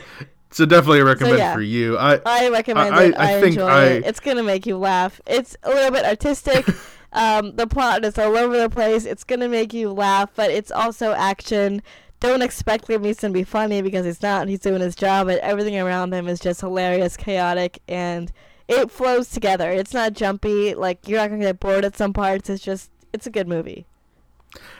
so 0.51 0.65
definitely 0.65 0.99
a 0.99 1.05
recommend 1.05 1.37
so, 1.37 1.43
yeah, 1.43 1.53
for 1.53 1.61
you. 1.61 1.97
I 1.97 2.19
I 2.25 2.49
recommend 2.49 2.95
I, 2.95 3.03
it. 3.03 3.15
I, 3.15 3.23
I, 3.23 3.33
I 3.33 3.43
enjoy 3.43 3.67
I, 3.67 3.85
it. 3.85 4.05
It's 4.05 4.19
gonna 4.19 4.43
make 4.43 4.65
you 4.65 4.77
laugh. 4.77 5.21
It's 5.25 5.55
a 5.63 5.69
little 5.69 5.91
bit 5.91 6.05
artistic. 6.05 6.67
um, 7.13 7.55
the 7.55 7.67
plot 7.67 8.03
is 8.05 8.17
all 8.17 8.35
over 8.37 8.57
the 8.57 8.69
place. 8.69 9.05
It's 9.05 9.23
gonna 9.23 9.49
make 9.49 9.73
you 9.73 9.91
laugh, 9.91 10.31
but 10.35 10.51
it's 10.51 10.71
also 10.71 11.13
action. 11.13 11.81
Don't 12.19 12.43
expect 12.43 12.87
Liam 12.87 12.99
Neeson 12.99 13.19
to 13.19 13.29
be 13.31 13.43
funny 13.43 13.81
because 13.81 14.05
he's 14.05 14.21
not. 14.21 14.47
He's 14.47 14.59
doing 14.59 14.81
his 14.81 14.95
job, 14.95 15.27
but 15.27 15.39
everything 15.39 15.79
around 15.79 16.13
him 16.13 16.27
is 16.27 16.39
just 16.39 16.61
hilarious, 16.61 17.17
chaotic, 17.17 17.81
and 17.87 18.31
it 18.71 18.91
flows 18.91 19.29
together. 19.29 19.69
It's 19.71 19.93
not 19.93 20.13
jumpy. 20.13 20.73
Like 20.73 21.07
you're 21.07 21.19
not 21.19 21.29
gonna 21.29 21.41
get 21.41 21.59
bored 21.59 21.85
at 21.85 21.97
some 21.97 22.13
parts. 22.13 22.49
It's 22.49 22.63
just 22.63 22.89
it's 23.13 23.27
a 23.27 23.31
good 23.31 23.47
movie. 23.47 23.85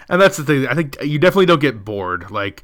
And 0.09 0.21
that's 0.21 0.37
the 0.37 0.43
thing. 0.43 0.67
I 0.67 0.73
think 0.73 0.97
you 1.01 1.19
definitely 1.19 1.45
don't 1.45 1.61
get 1.61 1.85
bored. 1.85 2.31
Like 2.31 2.63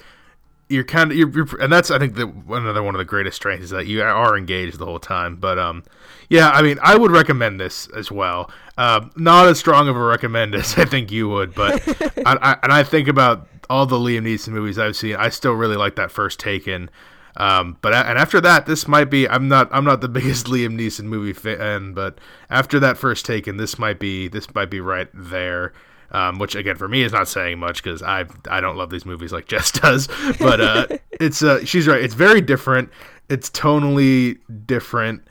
you're 0.69 0.83
kind 0.83 1.11
of 1.11 1.17
you're, 1.17 1.29
you're, 1.29 1.47
and 1.61 1.71
that's 1.71 1.91
I 1.91 1.99
think 1.99 2.15
the 2.15 2.27
another 2.49 2.83
one 2.83 2.95
of 2.95 2.99
the 2.99 3.05
greatest 3.05 3.37
strengths 3.37 3.65
is 3.65 3.69
that 3.71 3.87
you 3.87 4.01
are 4.01 4.37
engaged 4.37 4.79
the 4.79 4.85
whole 4.85 4.99
time. 4.99 5.35
But 5.35 5.59
um, 5.59 5.83
yeah, 6.29 6.49
I 6.49 6.61
mean, 6.61 6.79
I 6.81 6.95
would 6.95 7.11
recommend 7.11 7.59
this 7.59 7.87
as 7.95 8.11
well. 8.11 8.51
Uh, 8.77 9.07
not 9.15 9.47
as 9.47 9.59
strong 9.59 9.87
of 9.87 9.95
a 9.95 10.03
recommend 10.03 10.55
as 10.55 10.77
I 10.77 10.85
think 10.85 11.11
you 11.11 11.29
would, 11.29 11.53
but 11.53 11.81
I, 12.25 12.37
I, 12.41 12.57
and 12.63 12.71
I 12.71 12.83
think 12.83 13.07
about 13.07 13.47
all 13.69 13.85
the 13.85 13.97
Liam 13.97 14.21
Neeson 14.21 14.49
movies 14.49 14.79
I've 14.79 14.95
seen. 14.95 15.15
I 15.15 15.29
still 15.29 15.53
really 15.53 15.77
like 15.77 15.95
that 15.95 16.11
first 16.11 16.39
Taken. 16.39 16.89
Um, 17.37 17.77
but 17.81 17.93
and 17.93 18.17
after 18.17 18.41
that, 18.41 18.65
this 18.65 18.87
might 18.87 19.05
be. 19.11 19.27
I'm 19.29 19.47
not. 19.47 19.69
I'm 19.71 19.85
not 19.85 20.01
the 20.01 20.09
biggest 20.09 20.47
Liam 20.47 20.77
Neeson 20.79 21.05
movie 21.05 21.33
fan, 21.33 21.93
but 21.93 22.19
after 22.49 22.79
that 22.79 22.97
first 22.97 23.25
Taken, 23.25 23.57
this 23.57 23.79
might 23.79 23.99
be. 23.99 24.27
This 24.27 24.53
might 24.53 24.69
be 24.69 24.81
right 24.81 25.07
there 25.13 25.73
um, 26.11 26.39
which 26.39 26.55
again 26.55 26.75
for 26.75 26.87
me 26.87 27.03
is 27.03 27.11
not 27.11 27.27
saying 27.27 27.59
much 27.59 27.83
because 27.83 28.01
I 28.01 28.25
I 28.49 28.61
don't 28.61 28.77
love 28.77 28.89
these 28.89 29.05
movies 29.05 29.31
like 29.31 29.45
Jess 29.47 29.71
does. 29.71 30.07
But 30.39 30.61
uh, 30.61 30.87
it's 31.11 31.41
uh, 31.43 31.63
she's 31.65 31.87
right. 31.87 32.01
It's 32.01 32.13
very 32.13 32.41
different. 32.41 32.89
It's 33.29 33.49
tonally 33.49 34.39
different. 34.65 35.27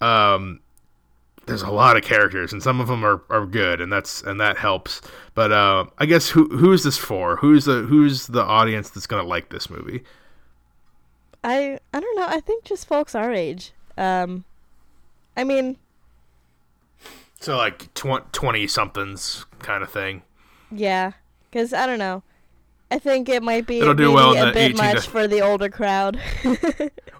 Um, 0.00 0.60
there's 1.46 1.62
a 1.62 1.70
lot 1.70 1.96
of 1.96 2.04
characters, 2.04 2.52
and 2.52 2.62
some 2.62 2.80
of 2.80 2.86
them 2.86 3.04
are, 3.04 3.22
are 3.28 3.44
good, 3.44 3.80
and 3.80 3.92
that's 3.92 4.22
and 4.22 4.40
that 4.40 4.56
helps. 4.56 5.00
But 5.34 5.50
uh, 5.50 5.86
I 5.98 6.06
guess 6.06 6.28
who 6.28 6.46
who's 6.56 6.84
this 6.84 6.96
for? 6.96 7.36
Who's 7.36 7.64
the 7.64 7.82
who's 7.82 8.28
the 8.28 8.42
audience 8.42 8.90
that's 8.90 9.06
gonna 9.06 9.24
like 9.24 9.50
this 9.50 9.68
movie? 9.68 10.04
I 11.42 11.78
I 11.92 12.00
don't 12.00 12.16
know. 12.16 12.26
I 12.26 12.40
think 12.40 12.64
just 12.64 12.86
folks 12.86 13.14
our 13.14 13.32
age. 13.32 13.72
Um, 13.96 14.44
I 15.36 15.44
mean, 15.44 15.76
so 17.40 17.56
like 17.56 17.92
tw- 17.94 18.32
20 18.32 18.66
somethings 18.66 19.46
kind 19.60 19.82
of 19.82 19.90
thing. 19.90 20.22
Yeah, 20.70 21.12
because 21.50 21.72
I 21.72 21.86
don't 21.86 21.98
know. 21.98 22.22
I 22.92 22.98
think 22.98 23.28
it 23.28 23.42
might 23.42 23.66
be 23.66 23.78
It'll 23.78 23.94
do 23.94 24.12
well 24.12 24.36
a 24.36 24.52
bit 24.52 24.76
much 24.76 25.04
to... 25.04 25.10
for 25.10 25.28
the 25.28 25.40
older 25.40 25.68
crowd. 25.68 26.20
well, 26.44 26.54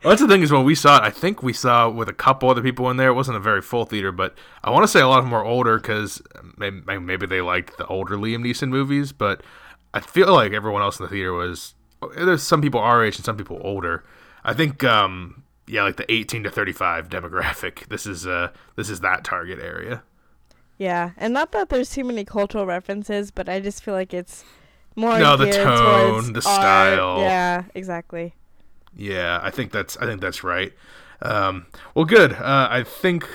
that's 0.02 0.20
the 0.20 0.26
thing 0.26 0.42
is 0.42 0.50
when 0.50 0.64
we 0.64 0.74
saw 0.74 0.96
it, 0.96 1.02
I 1.04 1.10
think 1.10 1.44
we 1.44 1.52
saw 1.52 1.88
with 1.88 2.08
a 2.08 2.12
couple 2.12 2.50
other 2.50 2.62
people 2.62 2.90
in 2.90 2.96
there. 2.96 3.10
It 3.10 3.14
wasn't 3.14 3.36
a 3.36 3.40
very 3.40 3.62
full 3.62 3.84
theater, 3.84 4.10
but 4.10 4.34
I 4.64 4.70
want 4.70 4.82
to 4.82 4.88
say 4.88 5.00
a 5.00 5.06
lot 5.06 5.20
of 5.20 5.24
them 5.24 5.30
were 5.30 5.44
older 5.44 5.78
because 5.78 6.20
maybe, 6.56 6.80
maybe 6.98 7.26
they 7.26 7.40
liked 7.40 7.78
the 7.78 7.86
older 7.86 8.16
Liam 8.16 8.44
Neeson 8.44 8.68
movies. 8.68 9.12
But 9.12 9.42
I 9.94 10.00
feel 10.00 10.32
like 10.32 10.52
everyone 10.52 10.82
else 10.82 10.98
in 10.98 11.04
the 11.04 11.10
theater 11.10 11.32
was. 11.32 11.74
There's 12.16 12.42
some 12.42 12.62
people 12.62 12.80
our 12.80 13.04
age 13.04 13.16
and 13.16 13.24
some 13.24 13.36
people 13.36 13.60
older. 13.62 14.04
I 14.44 14.54
think 14.54 14.82
um, 14.84 15.42
yeah, 15.66 15.82
like 15.82 15.96
the 15.96 16.10
18 16.10 16.44
to 16.44 16.50
35 16.50 17.08
demographic. 17.08 17.86
This 17.88 18.06
is 18.06 18.26
uh 18.26 18.50
this 18.76 18.88
is 18.90 19.00
that 19.00 19.24
target 19.24 19.58
area. 19.60 20.02
Yeah, 20.78 21.10
and 21.16 21.34
not 21.34 21.52
that 21.52 21.68
there's 21.68 21.90
too 21.90 22.04
many 22.04 22.24
cultural 22.24 22.64
references, 22.66 23.30
but 23.30 23.48
I 23.48 23.60
just 23.60 23.84
feel 23.84 23.94
like 23.94 24.14
it's 24.14 24.44
more 24.96 25.18
no 25.18 25.36
the 25.36 25.50
tone, 25.50 26.32
the 26.32 26.38
art. 26.38 26.42
style. 26.42 27.20
Yeah, 27.20 27.64
exactly. 27.74 28.34
Yeah, 28.96 29.40
I 29.42 29.50
think 29.50 29.72
that's 29.72 29.96
I 29.98 30.06
think 30.06 30.20
that's 30.20 30.42
right. 30.42 30.72
Um, 31.22 31.66
well, 31.94 32.06
good. 32.06 32.32
Uh, 32.32 32.68
I 32.70 32.82
think 32.82 33.28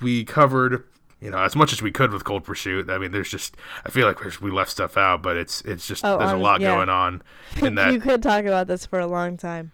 we 0.00 0.24
covered 0.24 0.84
you 1.24 1.30
know 1.30 1.38
as 1.38 1.56
much 1.56 1.72
as 1.72 1.80
we 1.80 1.90
could 1.90 2.12
with 2.12 2.22
Cold 2.24 2.44
Pursuit. 2.44 2.90
I 2.90 2.98
mean, 2.98 3.10
there's 3.10 3.30
just 3.30 3.56
I 3.84 3.90
feel 3.90 4.06
like 4.06 4.20
we 4.40 4.50
left 4.50 4.70
stuff 4.70 4.96
out, 4.98 5.22
but 5.22 5.36
it's 5.36 5.62
it's 5.62 5.86
just 5.86 6.04
oh, 6.04 6.18
there's 6.18 6.30
honest, 6.30 6.40
a 6.40 6.42
lot 6.42 6.60
yeah. 6.60 6.74
going 6.74 6.88
on 6.90 7.22
in 7.62 7.74
that. 7.76 7.92
you 7.92 7.98
could 7.98 8.22
talk 8.22 8.44
about 8.44 8.66
this 8.66 8.84
for 8.84 9.00
a 9.00 9.06
long 9.06 9.38
time. 9.38 9.72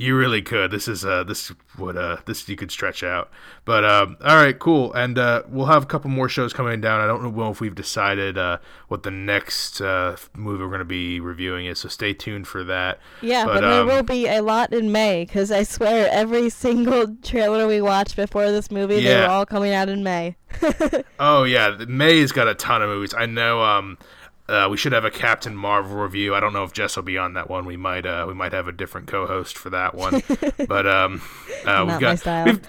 You 0.00 0.16
really 0.16 0.42
could. 0.42 0.70
This 0.70 0.86
is 0.86 1.04
uh 1.04 1.24
this 1.24 1.52
would 1.76 1.96
uh 1.96 2.18
this 2.24 2.48
you 2.48 2.54
could 2.54 2.70
stretch 2.70 3.02
out. 3.02 3.30
But 3.64 3.84
um 3.84 4.16
all 4.22 4.36
right, 4.36 4.56
cool. 4.56 4.92
And 4.92 5.18
uh 5.18 5.42
we'll 5.48 5.66
have 5.66 5.82
a 5.82 5.86
couple 5.86 6.08
more 6.08 6.28
shows 6.28 6.52
coming 6.52 6.80
down. 6.80 7.00
I 7.00 7.08
don't 7.08 7.36
know 7.36 7.50
if 7.50 7.60
we've 7.60 7.74
decided 7.74 8.38
uh 8.38 8.58
what 8.86 9.02
the 9.02 9.10
next 9.10 9.80
uh 9.80 10.16
movie 10.36 10.62
we're 10.62 10.68
going 10.68 10.78
to 10.78 10.84
be 10.84 11.18
reviewing 11.18 11.66
is, 11.66 11.80
so 11.80 11.88
stay 11.88 12.14
tuned 12.14 12.46
for 12.46 12.62
that. 12.62 13.00
Yeah, 13.22 13.44
but, 13.44 13.54
but 13.54 13.60
there 13.62 13.80
um, 13.80 13.88
will 13.88 14.04
be 14.04 14.28
a 14.28 14.40
lot 14.40 14.72
in 14.72 14.92
May 14.92 15.26
cuz 15.26 15.50
I 15.50 15.64
swear 15.64 16.08
every 16.12 16.48
single 16.64 17.16
trailer 17.24 17.66
we 17.66 17.82
watched 17.82 18.14
before 18.14 18.52
this 18.52 18.70
movie 18.70 18.96
yeah. 18.96 19.14
they 19.14 19.20
were 19.22 19.32
all 19.32 19.46
coming 19.46 19.72
out 19.72 19.88
in 19.88 20.04
May. 20.04 20.36
oh 21.18 21.42
yeah, 21.42 21.76
May's 21.88 22.30
got 22.30 22.46
a 22.46 22.54
ton 22.54 22.82
of 22.82 22.88
movies. 22.88 23.14
I 23.14 23.26
know 23.26 23.62
um 23.62 23.98
uh, 24.48 24.68
we 24.70 24.76
should 24.76 24.92
have 24.92 25.04
a 25.04 25.10
Captain 25.10 25.54
Marvel 25.54 25.96
review. 25.96 26.34
I 26.34 26.40
don't 26.40 26.52
know 26.52 26.64
if 26.64 26.72
Jess 26.72 26.96
will 26.96 27.02
be 27.02 27.18
on 27.18 27.34
that 27.34 27.50
one. 27.50 27.66
We 27.66 27.76
might 27.76 28.06
uh, 28.06 28.24
we 28.26 28.34
might 28.34 28.52
have 28.52 28.68
a 28.68 28.72
different 28.72 29.06
co-host 29.06 29.58
for 29.58 29.70
that 29.70 29.94
one. 29.94 30.22
but 30.68 30.86
um, 30.86 31.22
uh, 31.66 31.84
we've 31.86 32.00
got 32.00 32.46
we've, 32.46 32.60